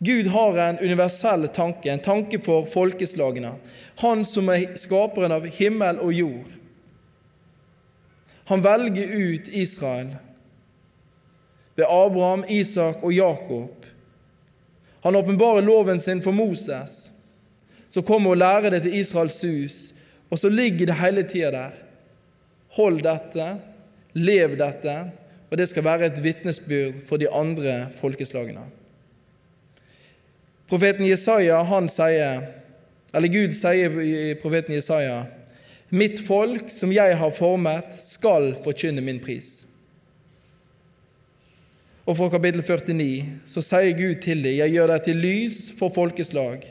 Gud 0.02 0.30
har 0.32 0.56
en 0.58 0.78
universell 0.80 1.44
tanke, 1.54 1.90
en 1.92 2.02
tanke 2.02 2.40
for 2.42 2.64
folkeslagene. 2.66 3.52
Han 4.00 4.24
som 4.24 4.48
er 4.48 4.72
skaperen 4.80 5.34
av 5.34 5.44
himmel 5.58 6.00
og 6.00 6.14
jord. 6.16 6.59
Han 8.50 8.64
velger 8.66 9.14
ut 9.14 9.48
Israel 9.48 10.16
ved 11.78 11.86
Abraham, 11.86 12.44
Isak 12.48 13.04
og 13.06 13.14
Jakob 13.14 13.80
han 15.00 15.16
åpenbarer 15.16 15.62
loven 15.62 16.00
sin 16.00 16.22
for 16.22 16.32
Moses, 16.32 17.12
som 17.88 18.04
kommer 18.04 18.34
og 18.34 18.40
lærer 18.40 18.74
det 18.74 18.82
til 18.84 18.98
Israels 19.00 19.40
hus. 19.42 19.78
Og 20.30 20.38
så 20.38 20.48
ligger 20.48 20.90
det 20.90 20.98
hele 21.00 21.22
tida 21.22 21.50
der. 21.50 21.78
Hold 22.76 23.00
dette, 23.02 23.46
lev 24.14 24.58
dette, 24.58 24.96
og 25.50 25.58
det 25.58 25.66
skal 25.68 25.84
være 25.84 26.06
et 26.06 26.20
vitnesbyrd 26.22 27.00
for 27.08 27.18
de 27.18 27.30
andre 27.32 27.88
folkeslagene. 27.98 28.62
Profeten 30.70 31.08
Jesaja, 31.08 31.62
han 31.66 31.88
sier, 31.90 32.44
eller 33.14 33.32
Gud 33.32 33.56
sier 33.56 33.96
i 34.04 34.34
profeten 34.38 34.76
Jesaja, 34.76 35.24
Mitt 35.90 36.20
folk, 36.22 36.68
som 36.70 36.92
jeg 36.94 37.16
har 37.18 37.32
formet, 37.34 37.96
skal 37.98 38.52
forkynne 38.62 39.02
min 39.02 39.18
pris. 39.22 39.64
Og 42.06 42.16
fra 42.18 42.30
kapittel 42.30 42.62
49 42.62 43.50
så 43.50 43.62
sier 43.62 43.96
Gud 43.98 44.20
til 44.22 44.42
deg, 44.42 44.60
jeg 44.62 44.74
gjør 44.76 44.92
deg 44.94 45.06
til 45.06 45.18
lys 45.22 45.56
for 45.78 45.94
folkeslag, 45.94 46.64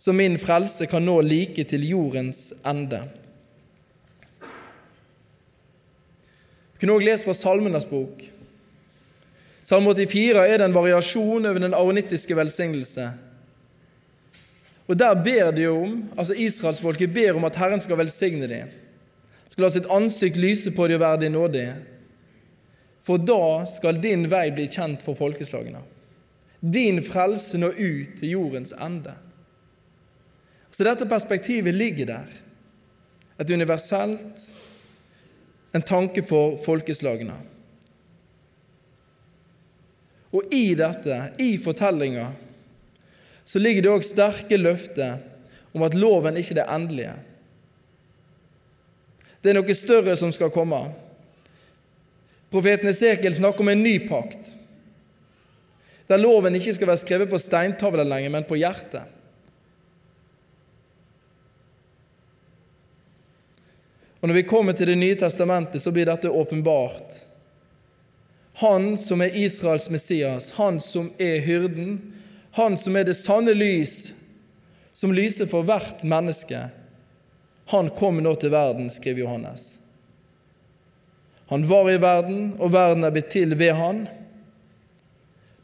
så 0.00 0.14
min 0.16 0.38
frelse 0.40 0.88
kan 0.90 1.04
nå 1.06 1.20
like 1.24 1.64
til 1.68 1.84
jordens 1.86 2.50
ende. 2.66 3.04
Du 6.72 6.80
kunne 6.82 6.96
også 6.96 7.06
lese 7.06 7.28
fra 7.28 7.36
Salmenes 7.38 7.86
bok. 7.86 8.24
Salme 9.62 9.92
84 9.94 10.42
er 10.42 10.58
det 10.58 10.66
en 10.66 10.74
variasjon 10.74 11.46
over 11.46 11.62
den 11.62 11.76
aronittiske 11.78 12.34
velsignelse. 12.36 13.12
Og 14.92 14.98
Der 14.98 15.16
ber 15.24 15.50
de 15.56 15.66
om, 15.72 16.10
altså 16.18 16.36
Israelsfolket 16.36 17.14
ber 17.14 17.38
om 17.38 17.46
at 17.48 17.56
Herren 17.56 17.80
skal 17.80 17.96
velsigne 17.96 18.48
dem, 18.48 18.68
skal 19.48 19.64
la 19.64 19.70
sitt 19.72 19.88
ansikt 19.88 20.36
lyse 20.36 20.72
på 20.72 20.84
dem 20.88 21.00
og 21.00 21.04
være 21.06 21.20
dem 21.24 21.32
nådig 21.32 21.66
for 23.02 23.18
da 23.18 23.66
skal 23.66 23.98
din 24.02 24.28
vei 24.30 24.46
bli 24.54 24.68
kjent 24.70 25.02
for 25.02 25.18
folkeslagene. 25.18 25.82
Din 26.60 27.00
frelse 27.02 27.58
nå 27.58 27.72
ut 27.74 28.18
til 28.20 28.36
jordens 28.36 28.72
ende. 28.72 29.14
Så 30.70 30.86
dette 30.86 31.08
perspektivet 31.10 31.74
ligger 31.74 32.06
der. 32.12 32.28
Et 33.42 33.50
universelt, 33.50 34.46
en 35.74 35.82
tanke 35.82 36.22
for 36.22 36.60
folkeslagene. 36.62 37.34
Og 40.32 40.54
i 40.54 40.72
dette, 40.78 41.18
i 41.42 41.56
fortellinga, 41.60 42.30
så 43.44 43.58
ligger 43.58 43.82
det 43.84 43.92
òg 43.92 44.06
sterke 44.06 44.58
løfter 44.58 45.20
om 45.72 45.84
at 45.86 45.96
loven 45.98 46.38
ikke 46.38 46.54
er 46.54 46.60
det 46.62 46.68
endelige. 46.70 47.14
Det 49.42 49.50
er 49.50 49.58
noe 49.58 49.74
større 49.74 50.14
som 50.18 50.30
skal 50.34 50.52
komme. 50.54 50.84
Profeten 52.52 52.90
Esekiel 52.90 53.34
snakker 53.34 53.64
om 53.64 53.72
en 53.72 53.82
ny 53.82 53.96
pakt, 54.08 54.54
der 56.06 56.20
loven 56.20 56.58
ikke 56.58 56.74
skal 56.76 56.90
være 56.90 57.00
skrevet 57.00 57.30
på 57.30 57.40
steintavler 57.40 58.04
lenger, 58.04 58.30
men 58.34 58.44
på 58.44 58.58
hjertet. 58.60 59.08
Og 64.20 64.28
Når 64.28 64.34
vi 64.34 64.42
kommer 64.42 64.72
til 64.72 64.86
Det 64.86 64.98
nye 64.98 65.14
testamentet, 65.18 65.82
så 65.82 65.90
blir 65.90 66.06
dette 66.06 66.30
åpenbart. 66.30 67.24
Han 68.54 68.96
som 68.96 69.22
er 69.22 69.34
Israels 69.34 69.88
Messias, 69.90 70.50
han 70.50 70.80
som 70.80 71.10
er 71.18 71.40
hyrden, 71.40 71.96
han 72.52 72.76
som 72.78 72.96
er 72.96 73.06
det 73.08 73.16
sanne 73.16 73.54
lys, 73.56 74.12
som 74.92 75.14
lyser 75.14 75.48
for 75.48 75.64
hvert 75.64 76.04
menneske, 76.04 76.66
han 77.72 77.88
kom 77.96 78.18
nå 78.20 78.34
til 78.36 78.52
verden, 78.52 78.90
skriver 78.92 79.24
Johannes. 79.24 79.78
Han 81.52 81.64
var 81.68 81.88
i 81.90 82.00
verden, 82.00 82.52
og 82.58 82.72
verden 82.74 83.04
er 83.04 83.14
blitt 83.14 83.30
til 83.32 83.54
ved 83.56 83.74
han, 83.78 84.04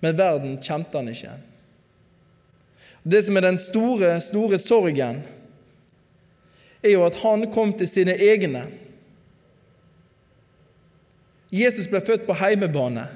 men 0.00 0.16
verden 0.16 0.56
kjente 0.62 0.96
han 0.96 1.10
ikke. 1.12 1.34
Det 3.08 3.22
som 3.24 3.36
er 3.36 3.46
den 3.48 3.60
store, 3.60 4.10
store 4.20 4.58
sorgen, 4.60 5.22
er 6.82 6.92
jo 6.94 7.06
at 7.06 7.16
han 7.22 7.48
kom 7.52 7.72
til 7.76 7.88
sine 7.90 8.14
egne. 8.14 8.66
Jesus 11.52 11.88
ble 11.90 12.00
født 12.04 12.26
på 12.28 12.36
heimebane. 12.36 13.08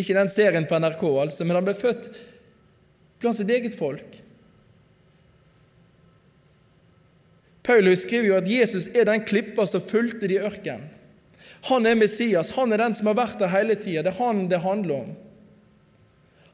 Ikke 0.00 0.16
den 0.16 0.32
serien 0.32 0.66
på 0.68 0.78
NRK, 0.80 1.04
altså, 1.26 1.44
men 1.44 1.58
han 1.58 1.66
ble 1.66 1.76
født 1.76 2.08
blant 3.20 3.36
sitt 3.36 3.50
eget 3.52 3.76
folk. 3.76 4.22
Paulus 7.66 8.06
skriver 8.06 8.30
jo 8.30 8.38
at 8.38 8.48
Jesus 8.48 8.88
er 8.96 9.04
den 9.06 9.22
klippa 9.28 9.66
som 9.68 9.84
fulgte 9.84 10.26
de 10.30 10.38
i 10.38 10.42
ørkenen. 10.42 10.88
Han 11.68 11.84
er 11.84 11.98
Messias, 11.98 12.54
han 12.56 12.72
er 12.72 12.80
den 12.80 12.94
som 12.96 13.10
har 13.10 13.18
vært 13.18 13.40
der 13.42 13.52
hele 13.52 13.76
tida. 13.76 14.00
Det 14.06 14.14
er 14.14 14.22
han 14.22 14.46
det 14.48 14.62
handler 14.64 15.02
om. 15.04 15.10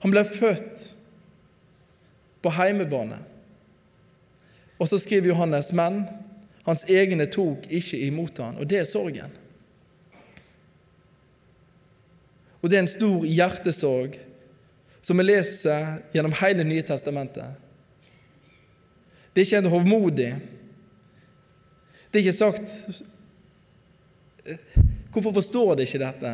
Han 0.02 0.12
ble 0.12 0.24
født 0.26 0.88
på 2.42 2.52
heimebane. 2.58 3.20
Og 4.82 4.90
så 4.90 4.98
skriver 4.98 5.30
Johannes, 5.30 5.70
men 5.72 6.02
hans 6.66 6.82
egne 6.90 7.28
tok 7.30 7.68
ikke 7.70 8.00
imot 8.08 8.42
han, 8.42 8.58
og 8.58 8.68
det 8.68 8.82
er 8.82 8.88
sorgen. 8.88 9.32
Og 12.60 12.70
det 12.70 12.78
er 12.78 12.84
en 12.84 12.90
stor 12.90 13.24
hjertesorg 13.28 14.16
som 15.04 15.18
vi 15.20 15.26
leser 15.26 16.00
gjennom 16.14 16.34
hele 16.40 16.64
Nye 16.66 16.82
testamentet. 16.82 17.54
Det 19.32 19.42
er 19.42 19.46
ikke 19.46 19.60
en 19.62 19.70
hovmodig. 19.70 20.30
Det 22.10 22.18
er 22.18 22.24
ikke 22.24 22.32
sagt 22.32 23.02
Hvorfor 25.12 25.32
forstår 25.32 25.74
de 25.74 25.84
ikke 25.86 25.98
dette? 25.98 26.30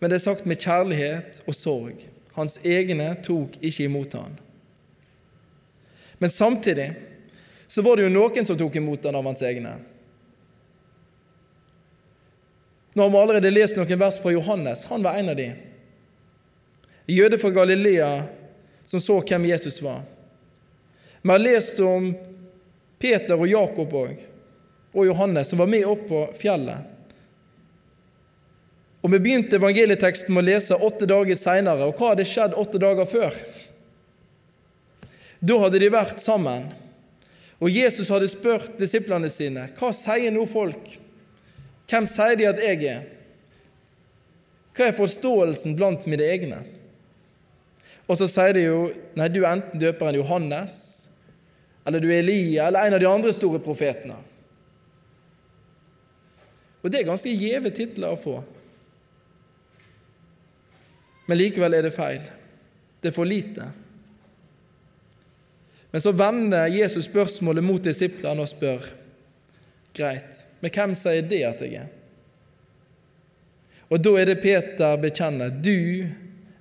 Men 0.00 0.10
det 0.10 0.18
er 0.18 0.24
sagt 0.26 0.46
med 0.46 0.60
kjærlighet 0.60 1.40
og 1.48 1.54
sorg. 1.56 2.02
Hans 2.36 2.58
egne 2.64 3.08
tok 3.24 3.56
ikke 3.64 3.86
imot 3.88 4.12
han. 4.12 4.36
Men 6.18 6.30
samtidig 6.30 6.90
så 7.68 7.82
var 7.82 7.96
det 7.96 8.06
jo 8.06 8.12
noen 8.12 8.46
som 8.46 8.58
tok 8.58 8.76
imot 8.76 9.08
han 9.08 9.16
av 9.16 9.24
hans 9.26 9.42
egne. 9.42 9.72
Nå 12.96 13.02
har 13.02 13.10
vi 13.10 13.16
allerede 13.16 13.50
lest 13.52 13.76
noen 13.76 13.98
vers 14.00 14.16
fra 14.16 14.30
Johannes. 14.32 14.86
Han 14.88 15.02
var 15.04 15.18
en 15.20 15.28
av 15.28 15.36
de. 15.36 15.50
Jøde 17.12 17.36
fra 17.36 17.50
Galilea 17.52 18.24
som 18.88 19.02
så 19.04 19.18
hvem 19.20 19.44
Jesus 19.50 19.82
var. 19.84 20.00
Vi 21.20 21.28
har 21.28 21.44
lest 21.44 21.76
om 21.84 22.14
Peter 22.96 23.36
og 23.36 23.52
Jakob 23.52 23.92
òg, 23.92 24.24
og 24.96 25.10
Johannes, 25.10 25.52
som 25.52 25.60
var 25.60 25.68
med 25.68 25.84
opp 25.84 26.08
på 26.08 26.24
fjellet. 26.40 26.88
Og 29.04 29.12
Vi 29.12 29.20
begynte 29.28 29.60
evangelieteksten 29.60 30.32
med 30.32 30.46
å 30.46 30.48
lese 30.54 30.82
åtte 30.88 31.04
dager 31.04 31.36
seinere. 31.36 31.92
Og 31.92 32.00
hva 32.00 32.14
hadde 32.14 32.24
skjedd 32.24 32.56
åtte 32.56 32.80
dager 32.80 33.04
før? 33.04 33.36
Da 35.44 35.60
hadde 35.68 35.84
de 35.84 35.92
vært 35.92 36.24
sammen. 36.24 36.70
Og 37.60 37.68
Jesus 37.68 38.08
hadde 38.08 38.32
spurt 38.32 38.80
disiplene 38.80 39.28
sine 39.28 39.68
hva 39.76 39.92
sier 39.92 40.32
nå 40.32 40.48
folk? 40.48 40.96
Hvem 41.86 42.06
sier 42.08 42.38
de 42.38 42.48
at 42.48 42.62
jeg 42.62 42.82
er? 42.90 43.04
Hva 44.76 44.88
er 44.88 44.96
forståelsen 44.96 45.76
blant 45.78 46.04
mine 46.10 46.26
egne? 46.26 46.60
Og 48.06 48.18
så 48.18 48.28
sier 48.30 48.54
de 48.54 48.66
jo 48.66 48.80
nei, 49.18 49.30
du 49.32 49.40
er 49.42 49.52
enten 49.54 49.80
døperen 49.82 50.18
Johannes, 50.18 50.76
eller 51.86 52.02
du 52.02 52.10
er 52.10 52.20
Elia, 52.20 52.66
eller 52.66 52.86
en 52.86 52.96
av 52.98 53.02
de 53.02 53.08
andre 53.08 53.32
store 53.34 53.62
profetene. 53.62 54.18
Og 56.82 56.92
det 56.92 57.00
er 57.00 57.08
ganske 57.08 57.32
gjeve 57.32 57.72
titler 57.74 58.14
å 58.14 58.20
få. 58.20 58.36
Men 61.26 61.40
likevel 61.40 61.74
er 61.74 61.86
det 61.86 61.94
feil. 61.94 62.22
Det 63.02 63.10
er 63.10 63.16
for 63.16 63.26
lite. 63.26 63.66
Men 65.90 66.02
så 66.02 66.12
vender 66.14 66.70
Jesus 66.70 67.08
spørsmålet 67.08 67.64
mot 67.64 67.82
disiplene 67.82 68.42
og 68.44 68.50
spør 68.50 68.86
greit, 69.96 70.44
men 70.66 70.72
hvem 70.74 70.94
sier 70.98 71.22
det 71.22 71.42
at 71.46 71.60
jeg 71.62 71.78
er? 71.78 71.90
Og 73.86 74.00
da 74.02 74.16
er 74.18 74.26
det 74.26 74.40
Peter 74.42 74.96
bekjenner 74.98 75.52
du 75.62 76.08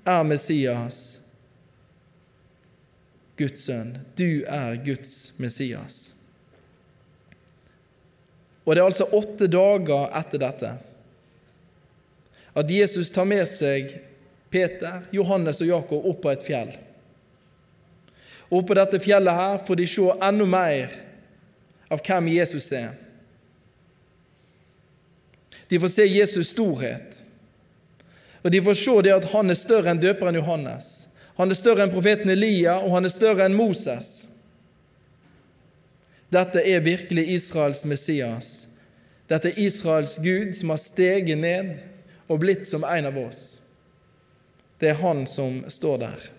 er 0.06 0.26
Messias, 0.30 1.20
Guds 3.36 3.64
sønn. 3.66 3.96
Du 4.14 4.46
er 4.46 4.76
Guds 4.86 5.34
Messias. 5.42 6.14
Og 8.62 8.76
det 8.76 8.84
er 8.84 8.86
altså 8.86 9.08
åtte 9.10 9.50
dager 9.50 10.14
etter 10.22 10.42
dette 10.44 10.70
at 12.56 12.70
Jesus 12.72 13.10
tar 13.12 13.26
med 13.28 13.44
seg 13.50 13.90
Peter, 14.54 15.02
Johannes 15.12 15.64
og 15.66 15.72
Jakob 15.72 16.06
opp 16.12 16.22
på 16.24 16.30
et 16.32 16.46
fjell. 16.46 16.70
Og 18.54 18.62
på 18.70 18.78
dette 18.78 19.02
fjellet 19.02 19.36
her 19.42 19.66
får 19.66 19.82
de 19.82 19.90
se 19.90 20.06
enda 20.30 20.46
mer 20.46 20.94
av 21.90 22.06
hvem 22.06 22.30
Jesus 22.36 22.70
er. 22.78 22.94
De 25.68 25.80
får 25.80 25.88
se 25.88 26.06
Jesus 26.06 26.52
storhet. 26.54 27.22
Og 28.42 28.52
de 28.52 28.62
får 28.62 28.78
se 28.78 28.96
det 29.08 29.16
at 29.16 29.32
han 29.32 29.50
er 29.50 29.58
større 29.58 29.90
enn 29.92 30.02
døperen 30.02 30.38
Johannes. 30.38 31.08
Han 31.40 31.52
er 31.52 31.58
større 31.58 31.84
enn 31.84 31.94
profeten 31.94 32.30
Elia, 32.32 32.78
og 32.84 32.94
han 32.94 33.08
er 33.08 33.14
større 33.14 33.48
enn 33.48 33.58
Moses. 33.58 34.28
Dette 36.34 36.62
er 36.62 36.86
virkelig 36.86 37.26
Israels 37.34 37.84
Messias. 37.90 38.68
Dette 39.30 39.50
er 39.50 39.60
Israels 39.66 40.18
Gud 40.22 40.54
som 40.54 40.72
har 40.74 40.82
steget 40.82 41.42
ned 41.42 41.74
og 42.30 42.42
blitt 42.44 42.68
som 42.70 42.86
en 42.86 43.10
av 43.10 43.18
oss. 43.18 43.44
Det 44.80 44.92
er 44.92 45.02
han 45.02 45.26
som 45.30 45.64
står 45.72 46.02
der. 46.04 46.30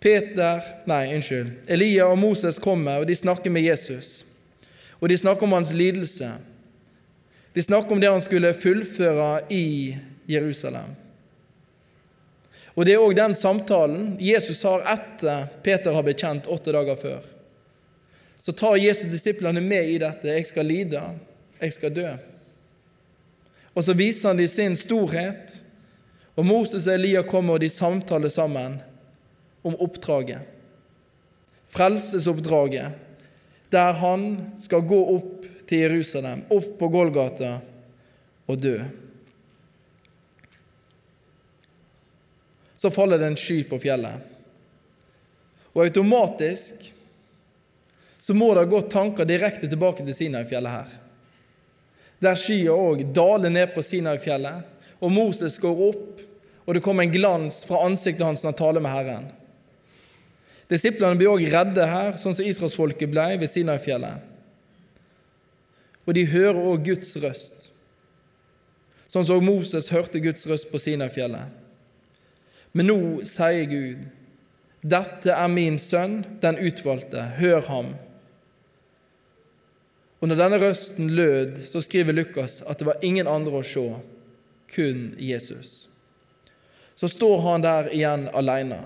Peter, 0.00 0.64
nei, 0.88 1.10
unnskyld, 1.12 1.52
Elia 1.68 2.06
og 2.08 2.16
Moses 2.18 2.56
kommer, 2.62 3.02
og 3.02 3.08
de 3.10 3.16
snakker 3.18 3.52
med 3.52 3.66
Jesus. 3.66 4.22
Og 5.00 5.08
de 5.08 5.18
snakker 5.18 5.46
om 5.46 5.56
hans 5.56 5.72
lidelse. 5.72 6.30
De 7.52 7.62
snakker 7.62 7.92
om 7.92 8.00
det 8.00 8.10
han 8.10 8.22
skulle 8.22 8.54
fullføre 8.54 9.40
i 9.50 9.96
Jerusalem. 10.28 10.96
Og 12.74 12.86
Det 12.86 12.94
er 12.94 13.02
òg 13.02 13.16
den 13.16 13.34
samtalen 13.34 14.14
Jesus 14.22 14.62
har 14.62 14.84
etter 14.92 15.48
Peter 15.64 15.92
har 15.92 16.06
bekjent 16.06 16.46
åtte 16.48 16.72
dager 16.72 16.96
før. 16.96 17.24
Så 18.40 18.54
tar 18.56 18.78
Jesus 18.80 19.10
disiplene 19.12 19.60
med 19.60 19.88
i 19.88 19.98
dette. 19.98 20.28
'Jeg 20.28 20.46
skal 20.46 20.66
lide, 20.66 21.02
jeg 21.60 21.72
skal 21.72 21.94
dø'. 21.94 22.16
Og 23.74 23.84
så 23.84 23.92
viser 23.92 24.28
han 24.28 24.38
dem 24.38 24.46
sin 24.46 24.76
storhet. 24.76 25.60
Og 26.36 26.46
Moses 26.46 26.86
og 26.86 26.94
Elia 26.94 27.22
kommer, 27.22 27.54
og 27.54 27.60
de 27.60 27.68
samtaler 27.68 28.28
sammen 28.28 28.80
om 29.64 29.76
oppdraget. 29.76 30.40
Frelsesoppdraget, 31.68 32.92
der 33.70 33.92
han 34.02 34.24
skal 34.58 34.82
gå 34.86 34.98
opp 35.16 35.46
til 35.70 35.84
Jerusalem, 35.84 36.42
opp 36.50 36.72
på 36.78 36.88
Golgata 36.90 37.58
og 38.50 38.58
dø. 38.58 38.78
Så 42.80 42.90
faller 42.90 43.20
det 43.20 43.28
en 43.30 43.38
sky 43.38 43.60
på 43.68 43.78
fjellet. 43.78 44.24
Og 45.76 45.84
automatisk 45.84 46.90
så 48.18 48.34
må 48.34 48.50
det 48.56 48.66
gå 48.72 48.80
tanker 48.90 49.28
direkte 49.28 49.68
tilbake 49.70 50.04
til 50.04 50.16
Sinai-fjellet 50.16 50.74
her. 50.74 50.96
Der 52.20 52.36
skya 52.36 52.74
òg 52.74 53.06
daler 53.16 53.52
ned 53.52 53.70
på 53.72 53.84
Sinai-fjellet, 53.84 54.66
og 55.00 55.12
Moses 55.14 55.56
går 55.60 55.84
opp, 55.86 56.20
og 56.66 56.76
det 56.76 56.82
kommer 56.84 57.06
en 57.06 57.14
glans 57.14 57.62
fra 57.64 57.80
ansiktet 57.86 58.26
hans 58.26 58.42
når 58.44 58.52
han 58.52 58.58
taler 58.58 58.84
med 58.84 58.92
Herren. 58.92 59.30
Disiplene 60.70 61.18
blir 61.18 61.32
òg 61.32 61.42
redde 61.50 61.86
her, 61.90 62.14
sånn 62.20 62.36
som 62.36 62.46
israelsfolket 62.46 63.10
ble 63.10 63.26
ved 63.40 63.50
Sinai-fjellet. 63.50 64.26
Og 66.06 66.14
de 66.14 66.26
hører 66.30 66.60
òg 66.62 66.84
Guds 66.86 67.10
røst, 67.22 67.70
sånn 69.10 69.26
som 69.26 69.42
Moses 69.44 69.90
hørte 69.90 70.22
Guds 70.22 70.46
røst 70.46 70.70
på 70.70 70.78
Sinai-fjellet. 70.82 71.50
Men 72.72 72.86
nå 72.86 73.00
sier 73.26 73.66
Gud, 73.66 74.06
'Dette 74.80 75.34
er 75.34 75.48
min 75.48 75.76
sønn, 75.78 76.24
den 76.40 76.56
utvalgte. 76.56 77.22
Hør 77.36 77.60
ham.' 77.66 77.94
Og 80.20 80.28
når 80.28 80.36
denne 80.36 80.60
røsten 80.60 81.10
lød, 81.10 81.66
så 81.66 81.80
skriver 81.80 82.12
Lukas 82.12 82.62
at 82.68 82.78
det 82.78 82.86
var 82.86 83.02
ingen 83.02 83.26
andre 83.26 83.60
å 83.60 83.64
se, 83.64 83.84
kun 84.74 85.14
Jesus. 85.18 85.88
Så 86.96 87.08
står 87.08 87.40
han 87.40 87.62
der 87.64 87.88
igjen 87.88 88.28
alene. 88.36 88.82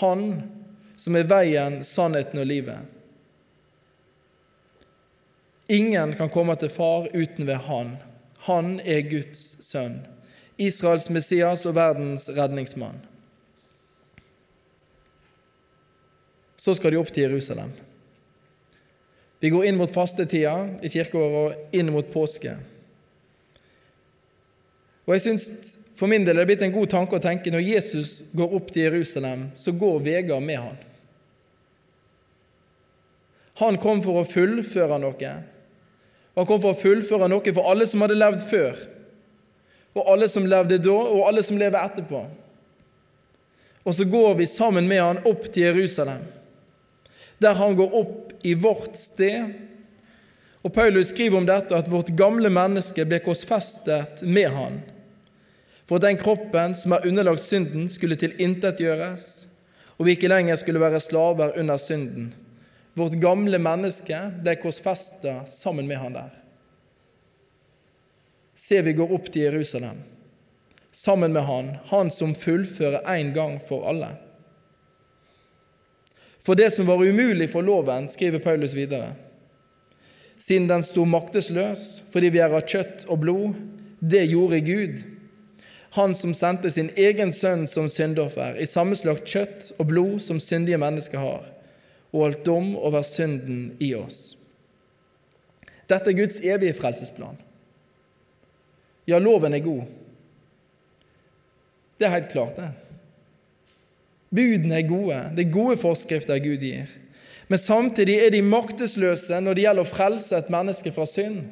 Han 0.00 0.42
som 0.96 1.16
er 1.16 1.28
veien, 1.28 1.82
sannheten 1.84 2.40
og 2.40 2.48
livet. 2.48 2.90
Ingen 5.72 6.12
kan 6.18 6.30
komme 6.32 6.56
til 6.60 6.72
Far 6.72 7.08
uten 7.14 7.46
ved 7.46 7.62
Han. 7.68 7.96
Han 8.44 8.76
er 8.80 9.06
Guds 9.08 9.56
sønn, 9.64 10.02
Israels 10.60 11.08
Messias 11.10 11.64
og 11.66 11.76
verdens 11.78 12.28
redningsmann. 12.28 13.00
Så 16.56 16.74
skal 16.76 16.92
de 16.92 17.00
opp 17.00 17.12
til 17.12 17.26
Jerusalem. 17.26 17.72
Vi 19.40 19.50
går 19.52 19.66
inn 19.68 19.76
mot 19.76 19.92
fastetida 19.92 20.54
i 20.80 20.88
kirkeåret 20.88 21.40
og 21.40 21.76
inn 21.76 21.90
mot 21.92 22.06
påske. 22.12 22.54
Og 25.04 25.16
jeg 25.16 25.24
synes 25.26 25.74
For 25.94 26.10
min 26.10 26.24
del 26.26 26.36
er 26.36 26.42
det 26.42 26.50
blitt 26.50 26.64
en 26.66 26.74
god 26.74 26.90
tanke 26.90 27.18
å 27.18 27.22
tenke 27.22 27.52
når 27.54 27.62
Jesus 27.68 28.16
går 28.34 28.56
opp 28.58 28.72
til 28.74 28.88
Jerusalem, 28.88 29.48
så 29.54 29.72
går 29.72 30.02
Vegard 30.02 30.42
med 30.42 30.58
han. 30.58 30.78
Han 33.62 33.78
kom 33.78 34.00
for 34.02 34.18
å 34.18 34.26
fullføre 34.26 34.98
noe. 34.98 35.34
Han 36.34 36.46
kom 36.48 36.58
for 36.58 36.74
å 36.74 36.78
fullføre 36.78 37.28
noe 37.30 37.54
for 37.54 37.70
alle 37.70 37.86
som 37.86 38.02
hadde 38.02 38.18
levd 38.18 38.42
før, 38.48 38.80
og 39.94 40.08
alle 40.10 40.26
som 40.30 40.46
levde 40.50 40.80
da, 40.82 40.94
og 40.94 41.28
alle 41.28 41.44
som 41.46 41.58
lever 41.60 41.78
etterpå. 41.78 42.24
Og 43.84 43.94
så 43.94 44.06
går 44.10 44.34
vi 44.40 44.48
sammen 44.50 44.88
med 44.90 45.02
han 45.02 45.20
opp 45.28 45.46
til 45.52 45.68
Jerusalem, 45.68 46.24
der 47.38 47.54
han 47.60 47.76
går 47.78 47.94
opp 48.00 48.32
i 48.42 48.56
vårt 48.58 48.96
sted. 48.98 49.52
Og 50.64 50.72
Paulus 50.74 51.12
skriver 51.12 51.38
om 51.38 51.46
dette 51.46 51.76
at 51.76 51.90
vårt 51.92 52.10
gamle 52.16 52.50
menneske 52.50 53.04
ble 53.06 53.20
korsfestet 53.22 54.24
med 54.26 54.50
han, 54.56 54.80
for 55.88 55.98
at 55.98 56.06
den 56.06 56.20
kroppen 56.20 56.76
som 56.78 56.94
er 56.96 57.04
underlagt 57.08 57.42
synden, 57.44 57.90
skulle 57.92 58.16
tilintetgjøres, 58.16 59.26
og 59.98 60.06
vi 60.06 60.16
ikke 60.16 60.30
lenger 60.32 60.56
skulle 60.58 60.80
være 60.80 61.02
slaver 61.02 61.58
under 61.60 61.76
synden. 61.78 62.32
Vårt 62.94 63.18
gamle 63.20 63.58
menneske 63.58 64.16
ble 64.42 64.56
korsfesta 64.62 65.42
sammen 65.50 65.86
med 65.90 66.00
han 66.00 66.16
der. 66.16 66.32
Se, 68.54 68.80
vi 68.86 68.94
går 68.96 69.12
opp 69.12 69.28
til 69.32 69.48
Jerusalem 69.48 70.02
sammen 70.94 71.32
med 71.32 71.42
han, 71.42 71.76
han 71.84 72.10
som 72.10 72.34
fullfører 72.34 73.02
en 73.16 73.32
gang 73.34 73.58
for 73.66 73.88
alle. 73.90 74.12
For 76.44 76.54
det 76.54 76.70
som 76.70 76.86
var 76.86 77.02
umulig 77.02 77.48
for 77.50 77.66
loven, 77.66 78.06
skriver 78.08 78.38
Paulus 78.38 78.76
videre, 78.76 79.14
siden 80.38 80.68
den 80.68 80.84
sto 80.86 81.06
maktesløs 81.08 82.04
fordi 82.12 82.30
vi 82.34 82.42
er 82.44 82.54
av 82.54 82.62
kjøtt 82.68 83.06
og 83.08 83.20
blod, 83.24 83.58
det 83.98 84.26
gjorde 84.30 84.60
Gud. 84.62 85.02
Han 85.94 86.14
som 86.18 86.34
sendte 86.34 86.70
sin 86.74 86.90
egen 86.98 87.30
sønn 87.32 87.68
som 87.70 87.86
syndoffer, 87.88 88.56
i 88.58 88.66
samme 88.66 88.96
slags 88.98 89.22
kjøtt 89.30 89.68
og 89.78 89.86
blod 89.92 90.16
som 90.24 90.40
syndige 90.42 90.80
mennesker 90.82 91.22
har, 91.22 91.50
og 92.10 92.24
holdt 92.24 92.46
dom 92.46 92.72
over 92.76 93.04
synden 93.06 93.76
i 93.82 93.92
oss. 93.94 94.34
Dette 95.90 96.10
er 96.10 96.18
Guds 96.18 96.40
evige 96.42 96.74
frelsesplan. 96.74 97.38
Ja, 99.06 99.20
loven 99.20 99.54
er 99.54 99.62
god. 99.62 99.84
Det 101.98 102.08
er 102.08 102.16
helt 102.16 102.32
klart, 102.32 102.56
det. 102.58 102.70
Budene 104.34 104.80
er 104.80 104.88
gode. 104.88 105.18
Det 105.36 105.44
er 105.46 105.54
gode 105.54 105.76
forskrifter 105.78 106.40
Gud 106.42 106.64
gir. 106.64 106.90
Men 107.48 107.60
samtidig 107.60 108.16
er 108.18 108.32
de 108.34 108.40
maktesløse 108.42 109.38
når 109.40 109.54
det 109.54 109.66
gjelder 109.66 109.84
å 109.84 109.92
frelse 109.92 110.38
et 110.38 110.50
menneske 110.50 110.90
fra 110.94 111.06
synd. 111.06 111.44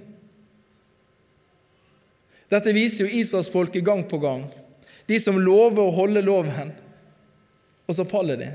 Dette 2.52 2.74
viser 2.76 3.06
jo 3.06 3.20
israelsfolket 3.20 3.84
gang 3.84 4.04
på 4.08 4.20
gang. 4.20 4.44
De 5.08 5.16
som 5.20 5.40
lover 5.40 5.86
å 5.86 5.94
holde 5.96 6.22
loven, 6.24 6.74
og 7.88 7.96
så 7.96 8.04
faller 8.08 8.38
de. 8.40 8.50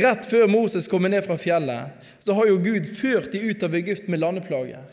Rett 0.00 0.26
før 0.28 0.46
Moses 0.46 0.86
kommer 0.88 1.10
ned 1.10 1.24
fra 1.26 1.38
fjellet, 1.40 1.96
så 2.22 2.36
har 2.36 2.46
jo 2.46 2.60
Gud 2.62 2.86
ført 2.86 3.32
de 3.32 3.40
ut 3.42 3.64
av 3.66 3.74
Egypt 3.74 4.06
med 4.12 4.22
landeplager. 4.22 4.84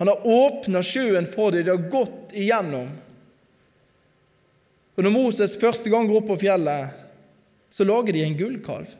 Han 0.00 0.08
har 0.08 0.26
åpna 0.26 0.82
sjøen 0.82 1.28
for 1.28 1.52
dem, 1.54 1.66
de 1.66 1.74
har 1.74 1.90
gått 1.92 2.32
igjennom. 2.34 2.88
Og 4.96 5.04
Når 5.04 5.14
Moses 5.14 5.54
første 5.60 5.92
gang 5.92 6.08
går 6.08 6.22
opp 6.22 6.32
på 6.32 6.40
fjellet, 6.42 6.96
så 7.70 7.86
lager 7.86 8.16
de 8.16 8.24
en 8.24 8.36
gullkalv. 8.36 8.96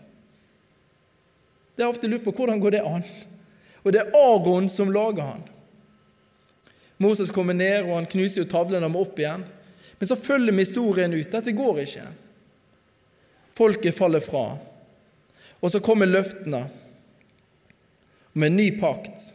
Det 1.74 1.82
har 1.82 1.90
ofte 1.90 2.08
lurt 2.08 2.22
på 2.24 2.34
hvordan 2.36 2.60
går 2.62 2.76
det 2.76 2.84
an. 2.86 3.02
Og 3.82 3.94
det 3.96 4.04
er 4.04 4.14
Aron 4.20 4.68
som 4.70 4.92
lager 4.92 5.32
han. 5.32 5.42
Moses 7.00 7.30
kommer 7.32 7.56
ned, 7.56 7.86
og 7.86 7.94
han 7.96 8.08
knuser 8.12 8.42
jo 8.42 8.48
tavlene 8.50 8.84
og 8.84 8.92
må 8.92 9.04
opp 9.06 9.20
igjen. 9.22 9.46
Men 9.96 10.08
så 10.08 10.16
følger 10.20 10.52
vi 10.52 10.64
historien 10.66 11.14
ut. 11.16 11.30
Dette 11.32 11.54
går 11.56 11.78
ikke. 11.86 12.02
Folket 13.56 13.96
faller 13.96 14.20
fra. 14.20 14.44
Og 15.60 15.72
så 15.72 15.80
kommer 15.80 16.08
løftene 16.08 16.66
om 18.36 18.44
en 18.44 18.56
ny 18.56 18.68
pakt. 18.80 19.30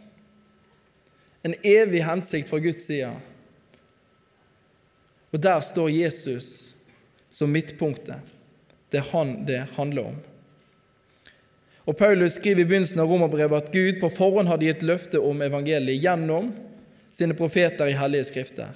En 1.46 1.58
evig 1.66 2.04
hensikt 2.06 2.50
fra 2.50 2.62
Guds 2.62 2.86
side. 2.86 3.10
Og 5.34 5.42
der 5.42 5.66
står 5.66 5.90
Jesus 5.90 6.76
som 7.34 7.50
midtpunktet. 7.54 8.22
Det 8.94 9.02
er 9.02 9.10
han 9.10 9.40
det 9.50 9.64
handler 9.74 10.14
om. 10.14 10.22
Og 11.86 11.98
Paulus 11.98 12.38
skriver 12.38 12.62
i 12.62 12.70
begynnelsen 12.70 13.02
av 13.02 13.10
romerbrevet 13.10 13.58
at 13.58 13.74
Gud 13.74 14.00
på 14.02 14.10
forhånd 14.14 14.50
hadde 14.50 14.70
gitt 14.70 14.86
løfte 14.86 15.22
om 15.22 15.42
evangeliet 15.46 16.02
gjennom 16.02 16.54
sine 17.16 17.36
profeter 17.38 17.90
i 17.90 17.98
hellige 17.98 18.28
skrifter. 18.30 18.76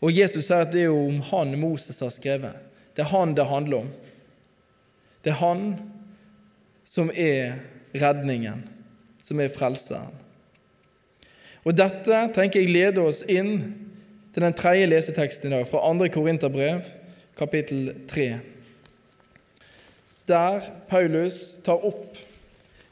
Og 0.00 0.14
Jesus 0.16 0.46
sier 0.46 0.64
at 0.64 0.72
det 0.72 0.86
er 0.86 0.88
jo 0.88 1.02
om 1.10 1.20
han 1.28 1.52
Moses 1.60 2.00
har 2.00 2.12
skrevet. 2.14 2.56
Det 2.96 3.04
er 3.04 3.12
han 3.12 3.34
det 3.36 3.48
handler 3.48 3.84
om. 3.84 3.90
Det 5.20 5.34
er 5.34 5.42
han 5.42 5.64
som 6.88 7.10
er 7.12 7.60
redningen, 7.92 8.64
som 9.22 9.40
er 9.40 9.52
frelseren. 9.52 10.16
Og 11.60 11.76
dette 11.76 12.22
tenker 12.32 12.62
jeg 12.62 12.72
leder 12.72 13.04
oss 13.04 13.20
inn 13.28 13.58
til 14.32 14.46
den 14.46 14.56
tredje 14.56 14.88
leseteksten 14.88 15.50
i 15.50 15.58
dag, 15.58 15.66
fra 15.68 15.82
2. 15.84 16.08
Korinterbrev, 16.14 16.88
kapittel 17.36 17.92
3 18.08 18.30
der 20.30 20.62
Paulus 20.88 21.58
tar 21.64 21.84
opp 21.86 22.18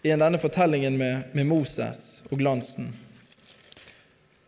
igjen 0.02 0.18
denne 0.18 0.40
fortellingen 0.42 0.96
med, 0.98 1.28
med 1.32 1.46
Moses 1.46 2.22
og 2.30 2.40
glansen. 2.40 2.90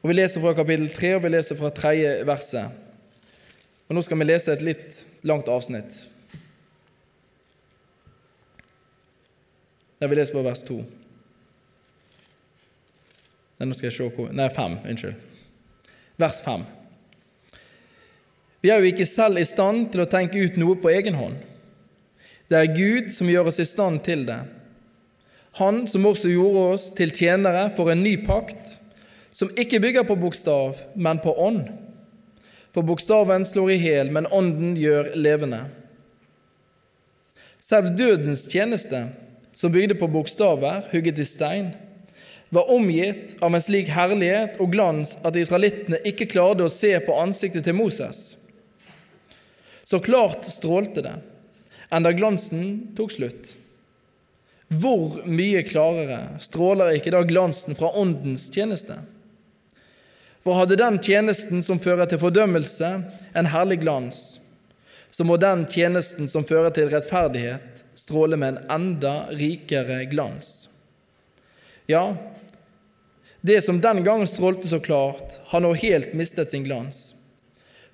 Og 0.00 0.08
Vi 0.08 0.16
leser 0.16 0.40
fra 0.40 0.54
kapittel 0.56 0.88
3, 0.88 1.14
og 1.16 1.22
vi 1.22 1.32
leser 1.34 1.58
fra 1.58 1.70
tredje 1.70 2.26
verset. 2.26 2.70
Og 3.88 3.94
Nå 3.94 4.02
skal 4.02 4.18
vi 4.18 4.24
lese 4.24 4.52
et 4.52 4.64
litt 4.64 5.04
langt 5.26 5.48
avsnitt. 5.48 6.06
Der 10.00 10.08
vi 10.08 10.16
leser 10.16 10.32
på 10.32 10.44
vers 10.46 10.62
2. 10.64 10.78
Nei, 13.60 13.68
nå 13.68 13.76
skal 13.76 13.90
jeg 13.90 13.96
se 13.98 14.06
hvor 14.16 14.30
Nei, 14.32 14.48
5. 14.48 14.78
Unnskyld. 14.88 15.18
Vers 16.20 16.40
5. 16.46 16.64
Vi 18.64 18.70
er 18.72 18.80
jo 18.80 18.88
ikke 18.88 19.08
selv 19.08 19.40
i 19.40 19.44
stand 19.44 19.90
til 19.92 20.04
å 20.04 20.08
tenke 20.08 20.40
ut 20.40 20.56
noe 20.60 20.78
på 20.80 20.92
egen 20.92 21.16
hånd. 21.16 21.36
Det 22.48 22.56
er 22.56 22.72
Gud 22.72 23.12
som 23.12 23.28
gjør 23.28 23.52
oss 23.52 23.60
i 23.60 23.68
stand 23.68 24.00
til 24.04 24.24
det. 24.28 24.40
Han 25.60 25.84
som 25.90 26.08
også 26.08 26.32
gjorde 26.32 26.64
oss 26.74 26.88
til 26.96 27.12
tjenere 27.12 27.68
for 27.76 27.92
en 27.92 28.02
ny 28.04 28.16
pakt, 28.24 28.79
som 29.32 29.50
ikke 29.58 29.80
bygger 29.80 30.06
på 30.06 30.16
bokstav, 30.18 30.78
men 30.94 31.20
på 31.22 31.34
ånd. 31.38 31.68
For 32.74 32.86
bokstaven 32.86 33.44
slår 33.46 33.74
i 33.74 33.78
hjel, 33.82 34.10
men 34.14 34.28
ånden 34.30 34.76
gjør 34.78 35.12
levende. 35.18 35.64
Selv 37.62 37.94
dødens 37.98 38.46
tjeneste, 38.50 39.08
som 39.54 39.72
bygde 39.72 39.94
på 39.98 40.08
bokstaver 40.10 40.86
hugget 40.92 41.18
i 41.18 41.26
stein, 41.28 41.72
var 42.50 42.70
omgitt 42.72 43.36
av 43.42 43.54
en 43.54 43.62
slik 43.62 43.90
herlighet 43.94 44.56
og 44.62 44.72
glans 44.74 45.14
at 45.26 45.36
israelittene 45.38 46.00
ikke 46.06 46.26
klarte 46.32 46.66
å 46.66 46.72
se 46.72 46.96
på 47.04 47.18
ansiktet 47.22 47.66
til 47.66 47.76
Moses. 47.78 48.34
Så 49.86 50.00
klart 50.02 50.46
strålte 50.50 51.04
det 51.06 51.14
enda 51.90 52.12
glansen 52.14 52.94
tok 52.98 53.14
slutt. 53.14 53.52
Hvor 54.70 55.22
mye 55.26 55.64
klarere 55.66 56.38
stråler 56.42 56.94
ikke 56.94 57.10
da 57.14 57.24
glansen 57.26 57.74
fra 57.78 57.90
Åndens 57.98 58.46
tjeneste? 58.54 59.00
For 60.44 60.56
hadde 60.56 60.78
den 60.80 60.98
tjenesten 61.04 61.60
som 61.62 61.80
fører 61.82 62.08
til 62.08 62.20
fordømmelse, 62.22 62.90
en 63.36 63.50
herlig 63.52 63.80
glans, 63.82 64.40
så 65.10 65.26
må 65.26 65.36
den 65.40 65.66
tjenesten 65.68 66.30
som 66.30 66.46
fører 66.48 66.72
til 66.74 66.88
rettferdighet, 66.92 67.84
stråle 67.98 68.38
med 68.40 68.54
en 68.54 68.70
enda 68.72 69.14
rikere 69.36 70.04
glans. 70.08 70.68
Ja, 71.90 72.14
det 73.40 73.60
som 73.64 73.80
den 73.80 74.04
gang 74.04 74.26
strålte 74.28 74.68
så 74.68 74.80
klart, 74.80 75.40
har 75.52 75.64
nå 75.64 75.72
helt 75.80 76.14
mistet 76.16 76.52
sin 76.52 76.64
glans. 76.64 77.10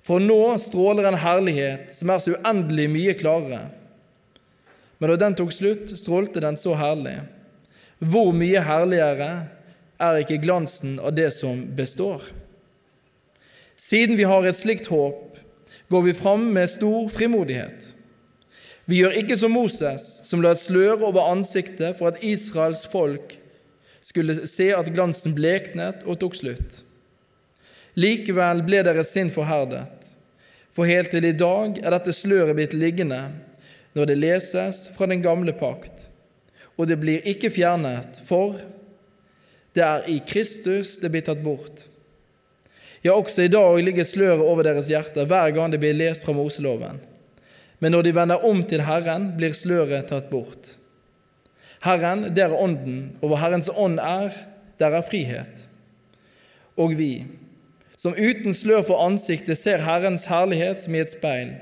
For 0.05 0.23
nå 0.23 0.55
stråler 0.61 1.09
en 1.09 1.19
herlighet 1.19 1.91
som 1.91 2.11
er 2.13 2.21
så 2.23 2.37
uendelig 2.37 2.87
mye 2.93 3.15
klarere, 3.19 3.65
men 4.97 5.11
da 5.11 5.17
den 5.19 5.35
tok 5.37 5.51
slutt, 5.53 5.91
strålte 5.99 6.41
den 6.41 6.55
så 6.57 6.73
herlig. 6.77 7.19
Hvor 8.01 8.31
mye 8.33 8.61
herligere 8.65 9.29
er 9.99 10.21
ikke 10.21 10.41
glansen 10.43 10.97
av 10.99 11.15
det 11.17 11.31
som 11.35 11.63
består? 11.77 12.23
Siden 13.77 14.17
vi 14.17 14.25
har 14.25 14.45
et 14.45 14.57
slikt 14.57 14.89
håp, 14.89 15.37
går 15.89 16.01
vi 16.07 16.13
fram 16.17 16.49
med 16.53 16.69
stor 16.69 17.09
frimodighet. 17.13 17.93
Vi 18.87 19.01
gjør 19.01 19.17
ikke 19.19 19.37
som 19.39 19.51
Moses, 19.51 20.05
som 20.23 20.41
la 20.43 20.53
et 20.55 20.61
slør 20.61 21.03
over 21.09 21.29
ansiktet 21.31 21.97
for 21.99 22.11
at 22.11 22.23
Israels 22.23 22.85
folk 22.87 23.35
skulle 24.07 24.37
se 24.47 24.69
at 24.71 24.89
glansen 24.95 25.35
bleknet 25.35 26.05
og 26.07 26.21
tok 26.21 26.37
slutt. 26.39 26.81
Likevel 27.99 28.61
ble 28.63 28.83
deres 28.87 29.11
sinn 29.11 29.31
forherdet, 29.33 30.13
for 30.71 30.87
helt 30.87 31.11
til 31.11 31.25
i 31.25 31.35
dag 31.35 31.79
er 31.81 31.95
dette 31.95 32.13
sløret 32.15 32.55
blitt 32.55 32.75
liggende 32.77 33.23
når 33.97 34.11
det 34.11 34.17
leses 34.21 34.83
fra 34.95 35.07
den 35.09 35.23
gamle 35.25 35.55
pakt, 35.57 36.07
og 36.77 36.87
det 36.87 36.99
blir 37.01 37.25
ikke 37.27 37.49
fjernet, 37.51 38.21
for 38.29 38.55
det 39.77 39.85
er 39.85 40.09
i 40.09 40.17
Kristus 40.25 40.97
det 41.01 41.11
blir 41.13 41.25
tatt 41.25 41.43
bort. 41.45 41.85
Ja, 43.05 43.13
også 43.13 43.45
i 43.45 43.51
dag 43.51 43.77
ligger 43.83 44.07
sløret 44.07 44.41
over 44.41 44.65
deres 44.65 44.89
hjerter 44.89 45.27
hver 45.29 45.53
gang 45.55 45.71
det 45.71 45.79
blir 45.83 45.95
lest 45.95 46.25
fra 46.25 46.33
Moseloven. 46.35 46.99
Men 47.79 47.93
når 47.93 48.07
de 48.07 48.15
vender 48.17 48.45
om 48.45 48.63
til 48.65 48.81
Herren, 48.87 49.31
blir 49.37 49.53
sløret 49.53 50.09
tatt 50.09 50.31
bort. 50.31 50.73
Herren, 51.85 52.31
det 52.33 52.41
er 52.47 52.55
Ånden, 52.57 53.19
og 53.21 53.29
hvor 53.29 53.41
Herrens 53.43 53.69
ånd 53.69 53.99
er, 54.01 54.33
der 54.81 54.97
er 54.97 55.05
frihet. 55.05 55.67
Og 56.77 56.97
vi, 56.97 57.27
som 57.97 58.17
uten 58.17 58.57
slør 58.57 58.81
for 58.89 59.05
ansiktet 59.05 59.61
ser 59.61 59.85
Herrens 59.85 60.25
herlighet 60.29 60.81
som 60.83 60.97
i 60.97 61.03
et 61.05 61.13
speil, 61.13 61.53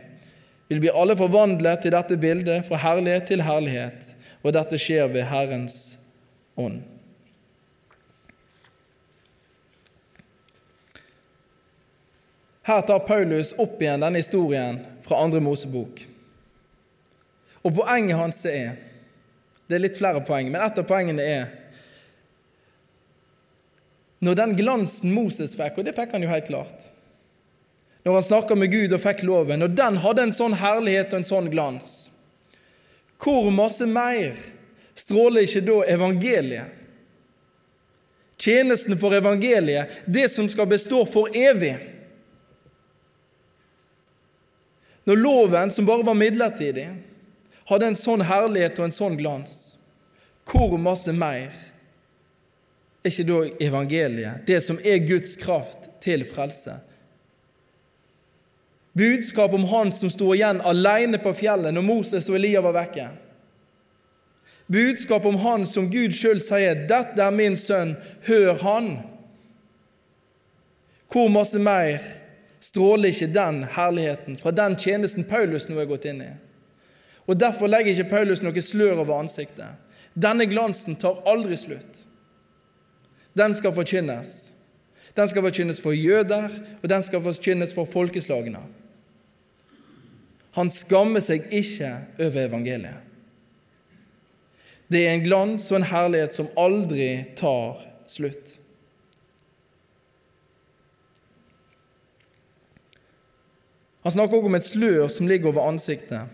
vil 0.71 0.82
bli 0.82 0.95
alle 0.95 1.19
forvandlet 1.19 1.84
til 1.84 1.93
dette 1.93 2.17
bildet 2.17 2.65
fra 2.67 2.80
herlighet 2.80 3.28
til 3.30 3.43
herlighet, 3.45 4.12
og 4.41 4.56
dette 4.56 4.80
skjer 4.82 5.12
ved 5.12 5.28
Herrens 5.30 5.97
ånd. 6.58 6.82
Her 12.65 12.82
tar 12.82 13.04
Paulus 13.06 13.54
opp 13.62 13.82
igjen 13.82 14.01
denne 14.01 14.21
historien 14.21 14.80
fra 15.06 15.19
andre 15.21 15.41
Mosebok. 15.43 16.01
Og 17.62 17.75
poenget 17.78 18.17
hans 18.17 18.41
er 18.49 18.75
Det 19.65 19.80
er 19.80 19.82
litt 19.82 19.97
flere 19.97 20.21
poeng, 20.21 20.51
men 20.54 20.62
et 20.62 20.78
av 20.78 20.86
poengene 20.86 21.23
er 21.25 21.45
Når 24.21 24.36
den 24.38 24.51
glansen 24.58 25.13
Moses 25.13 25.56
fikk, 25.58 25.80
og 25.80 25.88
det 25.88 25.95
fikk 25.97 26.13
han 26.13 26.25
jo 26.25 26.30
helt 26.30 26.49
klart 26.49 26.91
når 28.06 28.13
han 28.13 28.23
snakka 28.23 28.56
med 28.56 28.69
Gud 28.69 28.91
og 28.93 29.01
fikk 29.01 29.23
loven, 29.25 29.65
og 29.65 29.71
den 29.73 29.95
hadde 29.97 30.28
en 30.28 30.34
sånn 30.36 30.54
herlighet 30.60 31.10
og 31.10 31.17
en 31.17 31.25
sånn 31.25 31.47
glans. 31.49 31.88
Hvor 33.17 33.47
masse 33.49 33.88
mer 33.89 34.38
stråler 34.93 35.47
ikke 35.47 35.63
da 35.65 35.80
evangeliet? 35.95 36.84
Tjenesten 38.38 38.99
for 39.01 39.15
evangeliet, 39.17 40.04
det 40.06 40.28
som 40.30 40.45
skal 40.51 40.69
bestå 40.69 41.01
for 41.10 41.34
evig. 41.34 41.73
Når 45.06 45.22
loven, 45.22 45.72
som 45.72 45.86
bare 45.86 46.06
var 46.06 46.18
midlertidig, 46.18 46.88
hadde 47.70 47.91
en 47.91 47.98
sånn 47.98 48.24
herlighet 48.26 48.80
og 48.80 48.88
en 48.88 48.96
sånn 48.96 49.18
glans, 49.20 49.76
hvor 50.50 50.78
masse 50.82 51.13
mer 51.13 51.54
er 53.06 53.12
ikke 53.12 53.26
da 53.30 53.39
evangeliet, 53.62 54.46
det 54.50 54.60
som 54.65 54.80
er 54.82 55.06
Guds 55.06 55.36
kraft 55.41 55.89
til 56.02 56.26
frelse? 56.30 56.80
Budskap 58.96 59.54
om 59.54 59.65
han 59.70 59.91
som 59.91 60.10
sto 60.10 60.30
igjen 60.34 60.62
alene 60.63 61.20
på 61.20 61.34
fjellet 61.36 61.74
når 61.76 61.84
Moses 61.84 62.30
og 62.32 62.38
Elia 62.38 62.62
var 62.63 62.78
vekke. 62.78 63.10
Budskap 64.72 65.26
om 65.28 65.36
han 65.44 65.65
som 65.70 65.89
Gud 65.91 66.15
sjøl 66.15 66.39
sier 66.41 66.88
'Dette 66.88 67.22
er 67.22 67.34
min 67.36 67.58
sønn, 67.60 67.98
hør 68.26 68.56
han'. 68.63 69.04
Hvor 71.12 71.28
masse 71.30 71.60
mer 71.60 72.02
stråler 72.65 73.12
ikke 73.12 73.30
den 73.34 73.63
herligheten 73.75 74.39
fra 74.41 74.54
den 74.56 74.78
tjenesten 74.80 75.28
Paulus 75.30 75.69
nå 75.69 75.78
er 75.82 75.89
gått 75.89 76.08
inn 76.10 76.23
i? 76.25 76.32
Og 77.25 77.38
Derfor 77.41 77.69
legger 77.69 77.93
ikke 77.93 78.12
Paulus 78.17 78.41
noe 78.45 78.62
slør 78.62 79.01
over 79.04 79.19
ansiktet. 79.19 79.78
Denne 80.13 80.47
glansen 80.49 80.97
tar 80.97 81.23
aldri 81.28 81.58
slutt. 81.60 82.06
Den 83.36 83.56
skal 83.58 83.73
forkynnes. 83.75 84.36
Den 85.15 85.28
skal 85.28 85.43
forkynnes 85.43 85.80
for 85.82 85.95
jøder, 85.95 86.51
og 86.82 86.89
den 86.89 87.04
skal 87.04 87.23
forkynnes 87.23 87.73
for 87.75 87.88
folkeslagene. 87.89 88.62
Han 90.56 90.71
skammer 90.71 91.23
seg 91.23 91.49
ikke 91.51 91.89
over 92.19 92.45
evangeliet. 92.45 93.01
Det 94.88 95.01
er 95.01 95.15
en 95.15 95.25
glans 95.25 95.65
og 95.71 95.80
en 95.80 95.89
herlighet 95.89 96.36
som 96.38 96.51
aldri 96.62 97.10
tar 97.36 97.82
slutt. 98.08 98.60
Han 104.06 104.13
snakker 104.13 104.38
også 104.38 104.52
om 104.52 104.56
et 104.56 104.68
slør 104.68 105.08
som 105.10 105.28
ligger 105.28 105.50
over 105.50 105.65
ansiktet. 105.65 106.30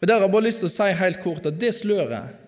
Og 0.00 0.08
Der 0.08 0.14
har 0.14 0.20
jeg 0.24 0.32
bare 0.32 0.46
lyst 0.48 0.62
til 0.62 0.70
å 0.70 0.72
si 0.72 0.90
helt 0.96 1.20
kort 1.20 1.46
at 1.48 1.58
det 1.60 1.74
sløret 1.76 2.42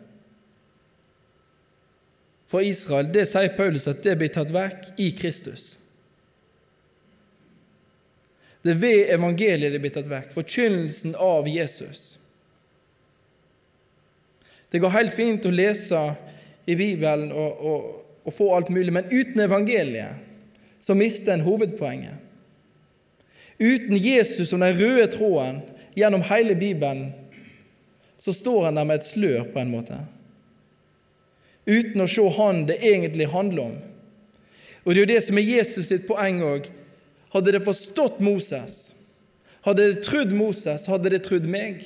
for 2.49 2.65
Israel, 2.65 3.11
det 3.13 3.27
sier 3.29 3.53
Paulus 3.57 3.85
at 3.91 4.01
det 4.01 4.15
blir 4.17 4.33
tatt 4.33 4.49
vekk 4.55 4.95
i 5.05 5.11
Kristus. 5.13 5.75
Det 8.65 8.73
er 8.73 8.81
ved 8.81 9.11
evangeliet 9.13 9.75
det 9.75 9.81
blir 9.85 9.93
tatt 9.93 10.09
vekk, 10.09 10.31
forkynnelsen 10.33 11.13
av 11.21 11.49
Jesus. 11.49 12.17
Det 14.73 14.81
går 14.81 14.97
helt 14.97 15.13
fint 15.13 15.45
å 15.45 15.53
lese 15.53 16.01
i 16.69 16.77
Bibelen 16.77 17.29
og, 17.33 17.61
og, 17.61 17.93
og 18.25 18.37
få 18.37 18.49
alt 18.57 18.73
mulig, 18.73 18.93
men 18.97 19.13
uten 19.13 19.45
evangeliet 19.45 20.25
så 20.81 20.97
mister 20.97 21.37
en 21.37 21.45
hovedpoenget. 21.45 22.28
Uten 23.59 23.97
Jesus 23.97 24.49
som 24.49 24.63
den 24.63 24.77
røde 24.79 25.07
tråden 25.11 25.63
gjennom 25.99 26.23
hele 26.23 26.55
Bibelen, 26.55 27.13
så 28.19 28.33
står 28.33 28.65
han 28.65 28.79
der 28.79 28.87
med 28.87 29.01
et 29.01 29.07
slør, 29.07 29.45
på 29.53 29.59
en 29.59 29.73
måte. 29.73 29.99
Uten 31.67 32.03
å 32.03 32.09
se 32.11 32.25
han 32.39 32.65
det 32.69 32.79
egentlig 32.83 33.29
handler 33.31 33.63
om. 33.63 33.77
Og 34.85 34.95
Det 34.95 34.97
er 34.97 35.05
jo 35.05 35.15
det 35.15 35.23
som 35.27 35.39
er 35.39 35.51
Jesus 35.51 35.91
sitt 35.91 36.07
poeng 36.09 36.41
òg. 36.43 36.71
Hadde 37.35 37.53
det 37.53 37.65
forstått 37.67 38.23
Moses, 38.25 38.95
hadde 39.67 39.85
det 39.85 40.05
trodd 40.07 40.33
Moses, 40.33 40.87
hadde 40.89 41.11
det 41.13 41.27
trodd 41.27 41.45
meg. 41.45 41.83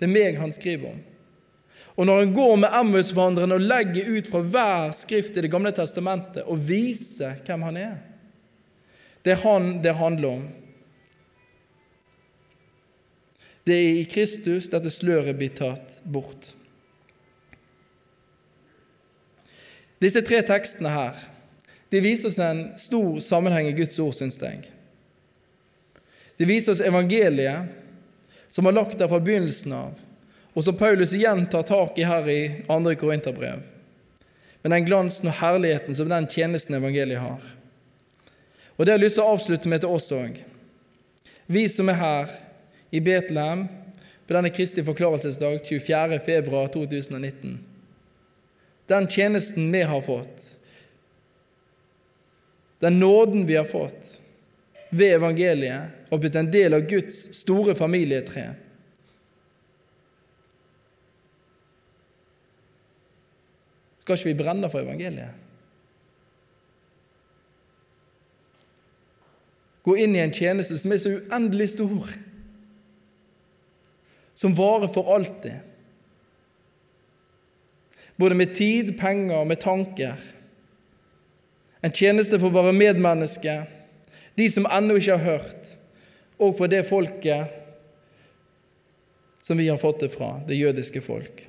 Det 0.00 0.08
er 0.08 0.10
meg 0.10 0.40
han 0.40 0.52
skriver 0.52 0.90
om. 0.90 0.98
Og 2.00 2.06
når 2.08 2.22
han 2.22 2.32
går 2.34 2.56
med 2.56 2.74
Emmaus-vandrerne 2.80 3.58
og 3.58 3.66
legger 3.68 4.08
ut 4.16 4.30
fra 4.30 4.40
hver 4.40 4.94
skrift 4.96 5.36
i 5.36 5.44
Det 5.44 5.50
gamle 5.52 5.72
testamentet 5.76 6.46
og 6.48 6.62
viser 6.64 7.36
hvem 7.44 7.66
han 7.66 7.76
er 7.76 7.96
Det 9.22 9.34
er 9.34 9.42
han 9.44 9.82
det 9.84 9.94
handler 9.98 10.28
om. 10.28 10.44
Det 13.70 13.76
er 13.76 14.00
i 14.00 14.06
Kristus 14.10 14.66
dette 14.72 14.90
sløret 14.90 15.36
blir 15.38 15.52
tatt 15.54 16.00
bort. 16.02 16.48
Disse 20.02 20.22
tre 20.26 20.40
tekstene 20.42 20.90
her 20.90 21.20
de 21.90 22.00
viser 22.02 22.30
oss 22.30 22.38
en 22.42 22.64
stor 22.78 23.18
sammenheng 23.22 23.68
i 23.68 23.74
Guds 23.74 23.98
ord, 23.98 24.14
syns 24.14 24.38
jeg. 24.38 24.68
De 26.38 26.46
viser 26.46 26.72
oss 26.72 26.82
evangeliet, 26.86 27.70
som 28.50 28.66
har 28.66 28.76
lagt 28.76 28.98
der 28.98 29.10
fra 29.10 29.18
begynnelsen 29.22 29.74
av, 29.74 29.96
og 30.54 30.66
som 30.66 30.78
Paulus 30.78 31.14
igjen 31.14 31.44
tar 31.50 31.66
tak 31.66 31.98
i 31.98 32.06
her 32.06 32.26
i 32.30 32.40
2. 32.66 32.94
Korinterbrev. 32.98 33.66
med 34.62 34.72
den 34.72 34.84
glansen 34.84 35.28
og 35.30 35.38
herligheten 35.38 35.94
som 35.94 36.08
den 36.08 36.26
tjenesten 36.28 36.74
evangeliet 36.74 37.20
har. 37.20 37.40
Og 38.76 38.86
Det 38.86 38.92
har 38.92 38.98
jeg 38.98 39.04
lyst 39.04 39.16
til 39.16 39.24
å 39.24 39.32
avslutte 39.32 39.68
med 39.68 39.80
til 39.80 39.88
oss 39.88 40.10
òg. 40.12 40.36
Vi 41.46 41.68
som 41.68 41.88
er 41.88 41.94
her 41.96 42.49
i 42.90 43.00
Betlehem 43.00 43.66
på 44.26 44.34
denne 44.34 44.50
Kristi 44.54 44.84
forklarelsesdag 44.86 45.64
24.2.2019. 45.66 47.58
Den 48.86 49.08
tjenesten 49.10 49.72
vi 49.72 49.82
har 49.82 50.02
fått, 50.02 50.46
den 52.78 53.00
nåden 53.00 53.46
vi 53.46 53.56
har 53.56 53.64
fått 53.64 54.16
ved 54.90 55.14
evangeliet, 55.14 55.82
har 56.10 56.18
blitt 56.18 56.34
en 56.34 56.50
del 56.50 56.74
av 56.74 56.86
Guds 56.90 57.20
store 57.38 57.74
familietre. 57.78 58.48
Skal 64.00 64.18
ikke 64.18 64.30
vi 64.32 64.38
brenne 64.40 64.70
for 64.72 64.82
evangeliet? 64.82 65.36
Gå 69.86 69.94
inn 69.96 70.16
i 70.16 70.22
en 70.22 70.34
tjeneste 70.34 70.76
som 70.78 70.92
er 70.92 71.00
så 71.00 71.14
uendelig 71.20 71.70
stor 71.76 72.10
som 74.40 74.54
varer 74.54 74.88
for 74.88 75.14
alltid. 75.14 75.52
Både 78.16 78.34
med 78.34 78.54
tid, 78.54 78.94
penger 78.98 79.36
og 79.36 79.46
med 79.46 79.60
tanker. 79.60 80.14
En 81.84 81.92
tjeneste 81.92 82.38
for 82.40 82.52
våre 82.52 82.72
medmennesker, 82.72 83.66
de 84.40 84.46
som 84.48 84.68
ennå 84.72 84.96
ikke 84.96 85.18
har 85.18 85.26
hørt, 85.40 85.74
og 86.40 86.54
for 86.56 86.72
det 86.72 86.86
folket 86.88 87.52
som 89.44 89.60
vi 89.60 89.68
har 89.68 89.76
fått 89.82 90.06
det 90.06 90.08
fra, 90.14 90.30
det 90.48 90.56
jødiske 90.56 91.04
folk. 91.04 91.44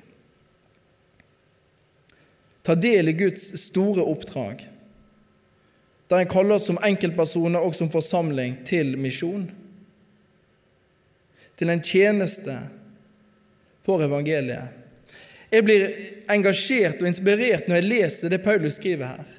Ta 2.60 2.76
del 2.76 3.08
i 3.08 3.16
Guds 3.16 3.46
store 3.62 4.04
oppdrag, 4.04 4.66
der 6.12 6.20
en 6.20 6.28
kaller 6.28 6.58
oss 6.60 6.68
som 6.68 6.80
enkeltpersoner 6.84 7.64
og 7.64 7.72
som 7.72 7.88
forsamling 7.88 8.60
til 8.68 8.98
misjon. 9.00 9.48
Til 11.56 11.72
en 11.72 11.80
tjeneste 11.80 12.60
for 13.86 14.02
evangeliet. 14.04 14.78
Jeg 15.52 15.64
blir 15.66 15.88
engasjert 16.32 17.02
og 17.02 17.08
inspirert 17.10 17.66
når 17.68 17.80
jeg 17.80 17.88
leser 17.90 18.32
det 18.32 18.40
Paulus 18.44 18.78
skriver 18.78 19.10
her. 19.10 19.32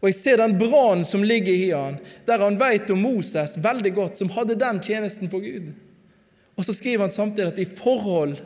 Og 0.00 0.08
jeg 0.08 0.16
ser 0.16 0.40
den 0.40 0.54
brannen 0.56 1.04
som 1.08 1.24
ligger 1.24 1.52
i 1.52 1.70
han, 1.72 1.98
der 2.28 2.40
han 2.40 2.58
vet 2.60 2.90
om 2.92 3.02
Moses 3.04 3.56
veldig 3.60 3.92
godt, 3.96 4.20
som 4.20 4.30
hadde 4.32 4.58
den 4.60 4.80
tjenesten 4.84 5.28
for 5.32 5.44
Gud. 5.44 5.72
Og 6.56 6.64
så 6.64 6.72
skriver 6.72 7.04
han 7.04 7.12
samtidig 7.12 7.52
at 7.52 7.60
i 7.60 7.68
forhold 7.68 8.38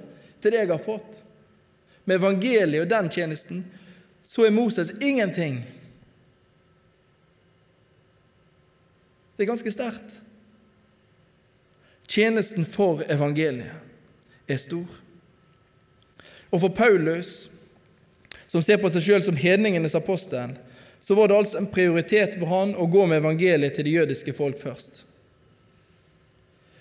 til 0.42 0.54
det 0.54 0.62
jeg 0.62 0.72
har 0.72 0.82
fått, 0.82 1.20
med 2.08 2.18
evangeliet 2.18 2.82
og 2.82 2.90
den 2.90 3.10
tjenesten, 3.12 3.60
så 4.26 4.46
er 4.46 4.54
Moses 4.54 4.90
ingenting. 4.98 5.60
Det 9.36 9.44
er 9.44 9.50
ganske 9.52 9.74
sterkt. 9.74 10.16
Tjenesten 12.10 12.66
for 12.66 13.04
evangeliet 13.06 13.89
er 14.50 14.60
stor. 14.60 15.00
Og 16.50 16.60
for 16.64 16.74
Paulus, 16.74 17.50
som 18.50 18.62
ser 18.62 18.80
på 18.82 18.90
seg 18.90 19.04
sjøl 19.04 19.24
som 19.24 19.38
hedningenes 19.38 19.94
apostel, 19.94 20.56
så 21.00 21.16
var 21.16 21.30
det 21.30 21.38
altså 21.38 21.60
en 21.60 21.70
prioritet 21.70 22.36
for 22.36 22.50
han 22.50 22.74
å 22.76 22.88
gå 22.90 23.06
med 23.08 23.22
evangeliet 23.22 23.76
til 23.76 23.86
det 23.86 23.94
jødiske 23.94 24.34
folk 24.36 24.58
først. 24.60 25.04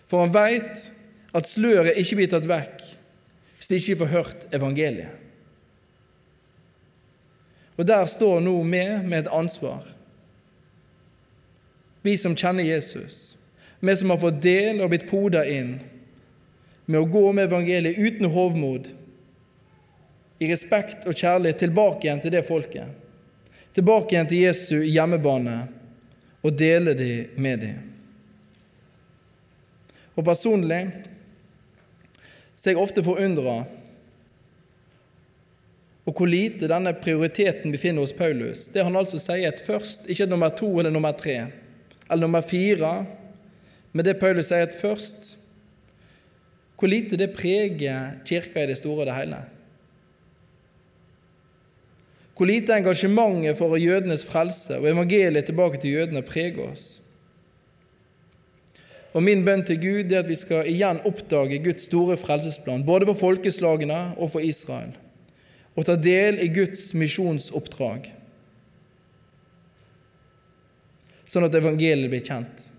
For 0.09 0.25
han 0.25 0.33
veit 0.33 0.89
at 1.37 1.47
sløret 1.47 1.99
ikke 2.01 2.19
blir 2.19 2.31
tatt 2.31 2.49
vekk 2.49 2.81
hvis 3.59 3.69
de 3.69 3.77
ikke 3.79 3.99
får 4.01 4.11
hørt 4.15 4.45
evangeliet. 4.55 5.15
Og 7.79 7.87
der 7.87 8.05
står 8.11 8.41
nå 8.43 8.57
vi 8.63 8.83
med 9.07 9.17
et 9.21 9.31
ansvar. 9.31 9.85
Vi 12.03 12.17
som 12.17 12.35
kjenner 12.35 12.63
Jesus, 12.63 13.37
vi 13.79 13.95
som 13.95 14.11
har 14.11 14.19
fått 14.19 14.41
del 14.43 14.81
og 14.81 14.91
blitt 14.91 15.07
poda 15.07 15.45
inn 15.47 15.77
med 16.89 16.97
å 17.03 17.09
gå 17.09 17.21
med 17.31 17.45
evangeliet 17.45 17.99
uten 18.01 18.31
hovmod, 18.33 18.89
i 20.39 20.47
respekt 20.49 21.03
og 21.09 21.17
kjærlighet 21.19 21.59
tilbake 21.61 22.07
igjen 22.07 22.21
til 22.23 22.33
det 22.33 22.45
folket, 22.47 22.87
tilbake 23.75 24.15
igjen 24.15 24.29
til 24.29 24.45
Jesu 24.47 24.77
hjemmebane, 24.81 25.57
og 26.39 26.55
dele 26.55 26.95
de 26.95 27.11
med 27.37 27.61
dem. 27.61 27.81
Og 30.15 30.25
personlig 30.25 30.81
så 32.55 32.69
er 32.69 32.73
jeg 32.73 32.81
ofte 32.81 33.03
forundra 33.03 33.61
og 36.09 36.15
hvor 36.17 36.29
lite 36.29 36.67
denne 36.71 36.95
prioriteten 36.97 37.73
befinner 37.75 38.01
hos 38.01 38.15
Paulus. 38.15 38.65
Det 38.73 38.81
han 38.81 38.97
altså 38.97 39.19
sier 39.21 39.51
er 39.51 39.61
først, 39.61 40.07
ikke 40.09 40.25
nummer 40.31 40.49
to 40.49 40.71
eller 40.79 40.93
nummer 40.93 41.13
tre 41.13 41.35
eller 42.09 42.23
nummer 42.23 42.41
fire, 42.41 43.03
men 43.93 44.05
det 44.05 44.17
Paulus 44.17 44.49
sier 44.49 44.65
er 44.65 44.73
først, 44.73 45.35
hvor 46.79 46.87
lite 46.87 47.17
det 47.19 47.33
preger 47.35 48.21
Kirka 48.25 48.63
i 48.63 48.69
det 48.71 48.77
store 48.79 49.03
og 49.03 49.09
det 49.09 49.15
hele. 49.17 49.41
Hvor 52.37 52.47
lite 52.47 52.77
engasjementet 52.77 53.57
for 53.59 53.75
jødenes 53.75 54.23
frelse 54.25 54.77
og 54.77 54.87
evangeliet 54.87 55.45
tilbake 55.45 55.81
til 55.81 55.91
jødene 55.97 56.23
preger 56.23 56.69
oss. 56.71 57.01
Og 59.13 59.23
Min 59.23 59.43
bønn 59.43 59.65
til 59.65 59.79
Gud 59.81 60.11
er 60.13 60.21
at 60.21 60.29
vi 60.29 60.37
skal 60.37 60.69
igjen 60.69 61.01
oppdage 61.03 61.59
Guds 61.63 61.89
store 61.89 62.15
frelsesplan, 62.17 62.85
både 62.85 63.09
for 63.09 63.19
folkeslagene 63.19 64.13
og 64.15 64.31
for 64.31 64.39
Israel, 64.39 64.93
og 65.75 65.85
ta 65.85 65.97
del 65.99 66.39
i 66.39 66.47
Guds 66.53 66.93
misjonsoppdrag, 66.93 68.11
sånn 71.29 71.47
at 71.49 71.57
evangeliet 71.57 72.13
blir 72.13 72.23
kjent. 72.23 72.69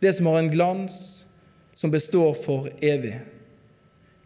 Det 0.00 0.14
som 0.14 0.30
har 0.30 0.40
en 0.40 0.52
glans 0.54 0.96
som 1.74 1.92
består 1.92 2.32
for 2.38 2.70
evig. 2.80 3.18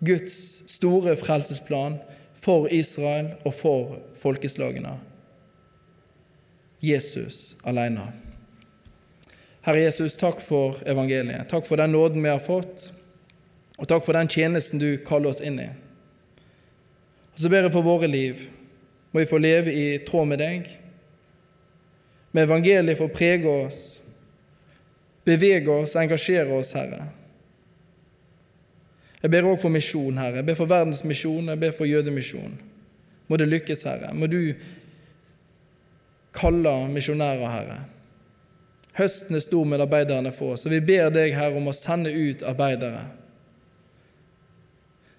Guds 0.05 0.63
store 0.71 1.17
frelsesplan 1.17 1.99
for 2.39 2.69
Israel 2.71 3.33
og 3.45 3.55
for 3.55 3.99
folkeslagene. 4.21 4.95
Jesus 6.83 7.57
alene. 7.67 8.13
Herre 9.67 9.83
Jesus, 9.83 10.17
takk 10.17 10.41
for 10.41 10.79
evangeliet. 10.87 11.49
Takk 11.51 11.67
for 11.67 11.77
den 11.77 11.93
nåden 11.93 12.23
vi 12.23 12.31
har 12.31 12.43
fått, 12.43 12.93
og 13.79 13.89
takk 13.91 14.05
for 14.07 14.15
den 14.17 14.31
tjenesten 14.31 14.81
du 14.81 14.95
kaller 15.07 15.35
oss 15.35 15.43
inn 15.45 15.59
i. 15.61 15.69
Og 17.35 17.43
så 17.43 17.51
ber 17.51 17.67
jeg 17.67 17.75
for 17.75 17.87
våre 17.87 18.09
liv. 18.11 18.47
Må 19.13 19.23
vi 19.23 19.31
få 19.31 19.41
leve 19.43 19.75
i 19.75 19.99
tråd 20.07 20.31
med 20.31 20.41
deg. 20.43 20.71
Med 22.33 22.47
evangeliet 22.47 22.99
få 22.99 23.09
prege 23.11 23.51
oss, 23.51 24.01
bevege 25.27 25.71
oss, 25.73 25.97
engasjere 25.99 26.55
oss, 26.55 26.75
Herre. 26.77 27.09
Jeg 29.23 29.31
ber 29.33 29.49
òg 29.51 29.59
for 29.59 29.75
misjon, 29.75 30.19
Herre. 30.19 30.41
Jeg 30.41 30.47
ber 30.47 30.59
for 30.59 30.71
verdensmisjon, 30.71 31.51
jeg 31.51 31.61
ber 31.61 31.73
for 31.75 31.89
jødemisjon. 31.91 32.59
Må 33.29 33.37
det 33.37 33.49
lykkes, 33.49 33.83
Herre. 33.89 34.13
Må 34.15 34.29
du 34.31 34.41
kalle 36.39 36.75
misjonærer, 36.93 37.49
Herre. 37.51 37.79
Høsten 38.99 39.39
er 39.39 39.43
stor, 39.43 39.65
med 39.67 39.83
arbeiderne 39.83 40.33
få. 40.35 40.55
Så 40.57 40.71
vi 40.71 40.81
ber 40.81 41.11
deg, 41.15 41.35
Herre, 41.35 41.59
om 41.59 41.71
å 41.71 41.77
sende 41.77 42.15
ut 42.15 42.45
arbeidere. 42.47 43.09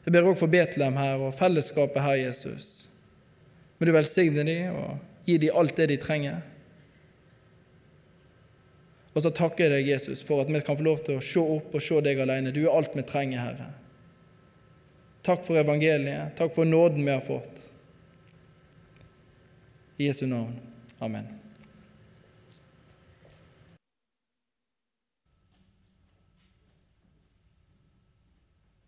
Jeg 0.06 0.16
ber 0.16 0.30
òg 0.32 0.40
for 0.40 0.52
Betlehem 0.52 0.96
her 1.00 1.20
og 1.22 1.36
fellesskapet 1.38 2.04
her, 2.04 2.22
Jesus. 2.24 2.88
Må 3.80 3.88
du 3.88 3.94
velsigne 3.96 4.44
dem 4.48 4.80
og 4.80 5.28
gi 5.28 5.38
dem 5.44 5.60
alt 5.60 5.76
det 5.78 5.92
de 5.92 6.00
trenger. 6.02 6.40
Og 9.14 9.24
så 9.26 9.32
takker 9.36 9.68
jeg 9.68 9.74
deg, 9.74 9.92
Jesus, 9.92 10.24
for 10.24 10.44
at 10.44 10.50
vi 10.52 10.62
kan 10.64 10.78
få 10.80 10.86
lov 10.86 11.04
til 11.04 11.20
å 11.20 11.24
se 11.24 11.44
opp 11.44 11.76
og 11.76 11.84
se 11.84 12.00
deg 12.06 12.20
alene. 12.24 12.56
Du 12.56 12.62
er 12.64 12.74
alt 12.74 12.96
vi 12.96 13.04
trenger, 13.04 13.44
Herre. 13.44 13.70
Takk 15.22 15.46
for 15.46 15.58
evangeliet. 15.58 16.36
Takk 16.38 16.56
for 16.56 16.66
nåden 16.66 17.06
vi 17.06 17.12
har 17.12 17.22
fått. 17.22 17.72
I 19.98 20.06
Jesu 20.06 20.26
navn. 20.28 20.60
Amen. 21.00 21.39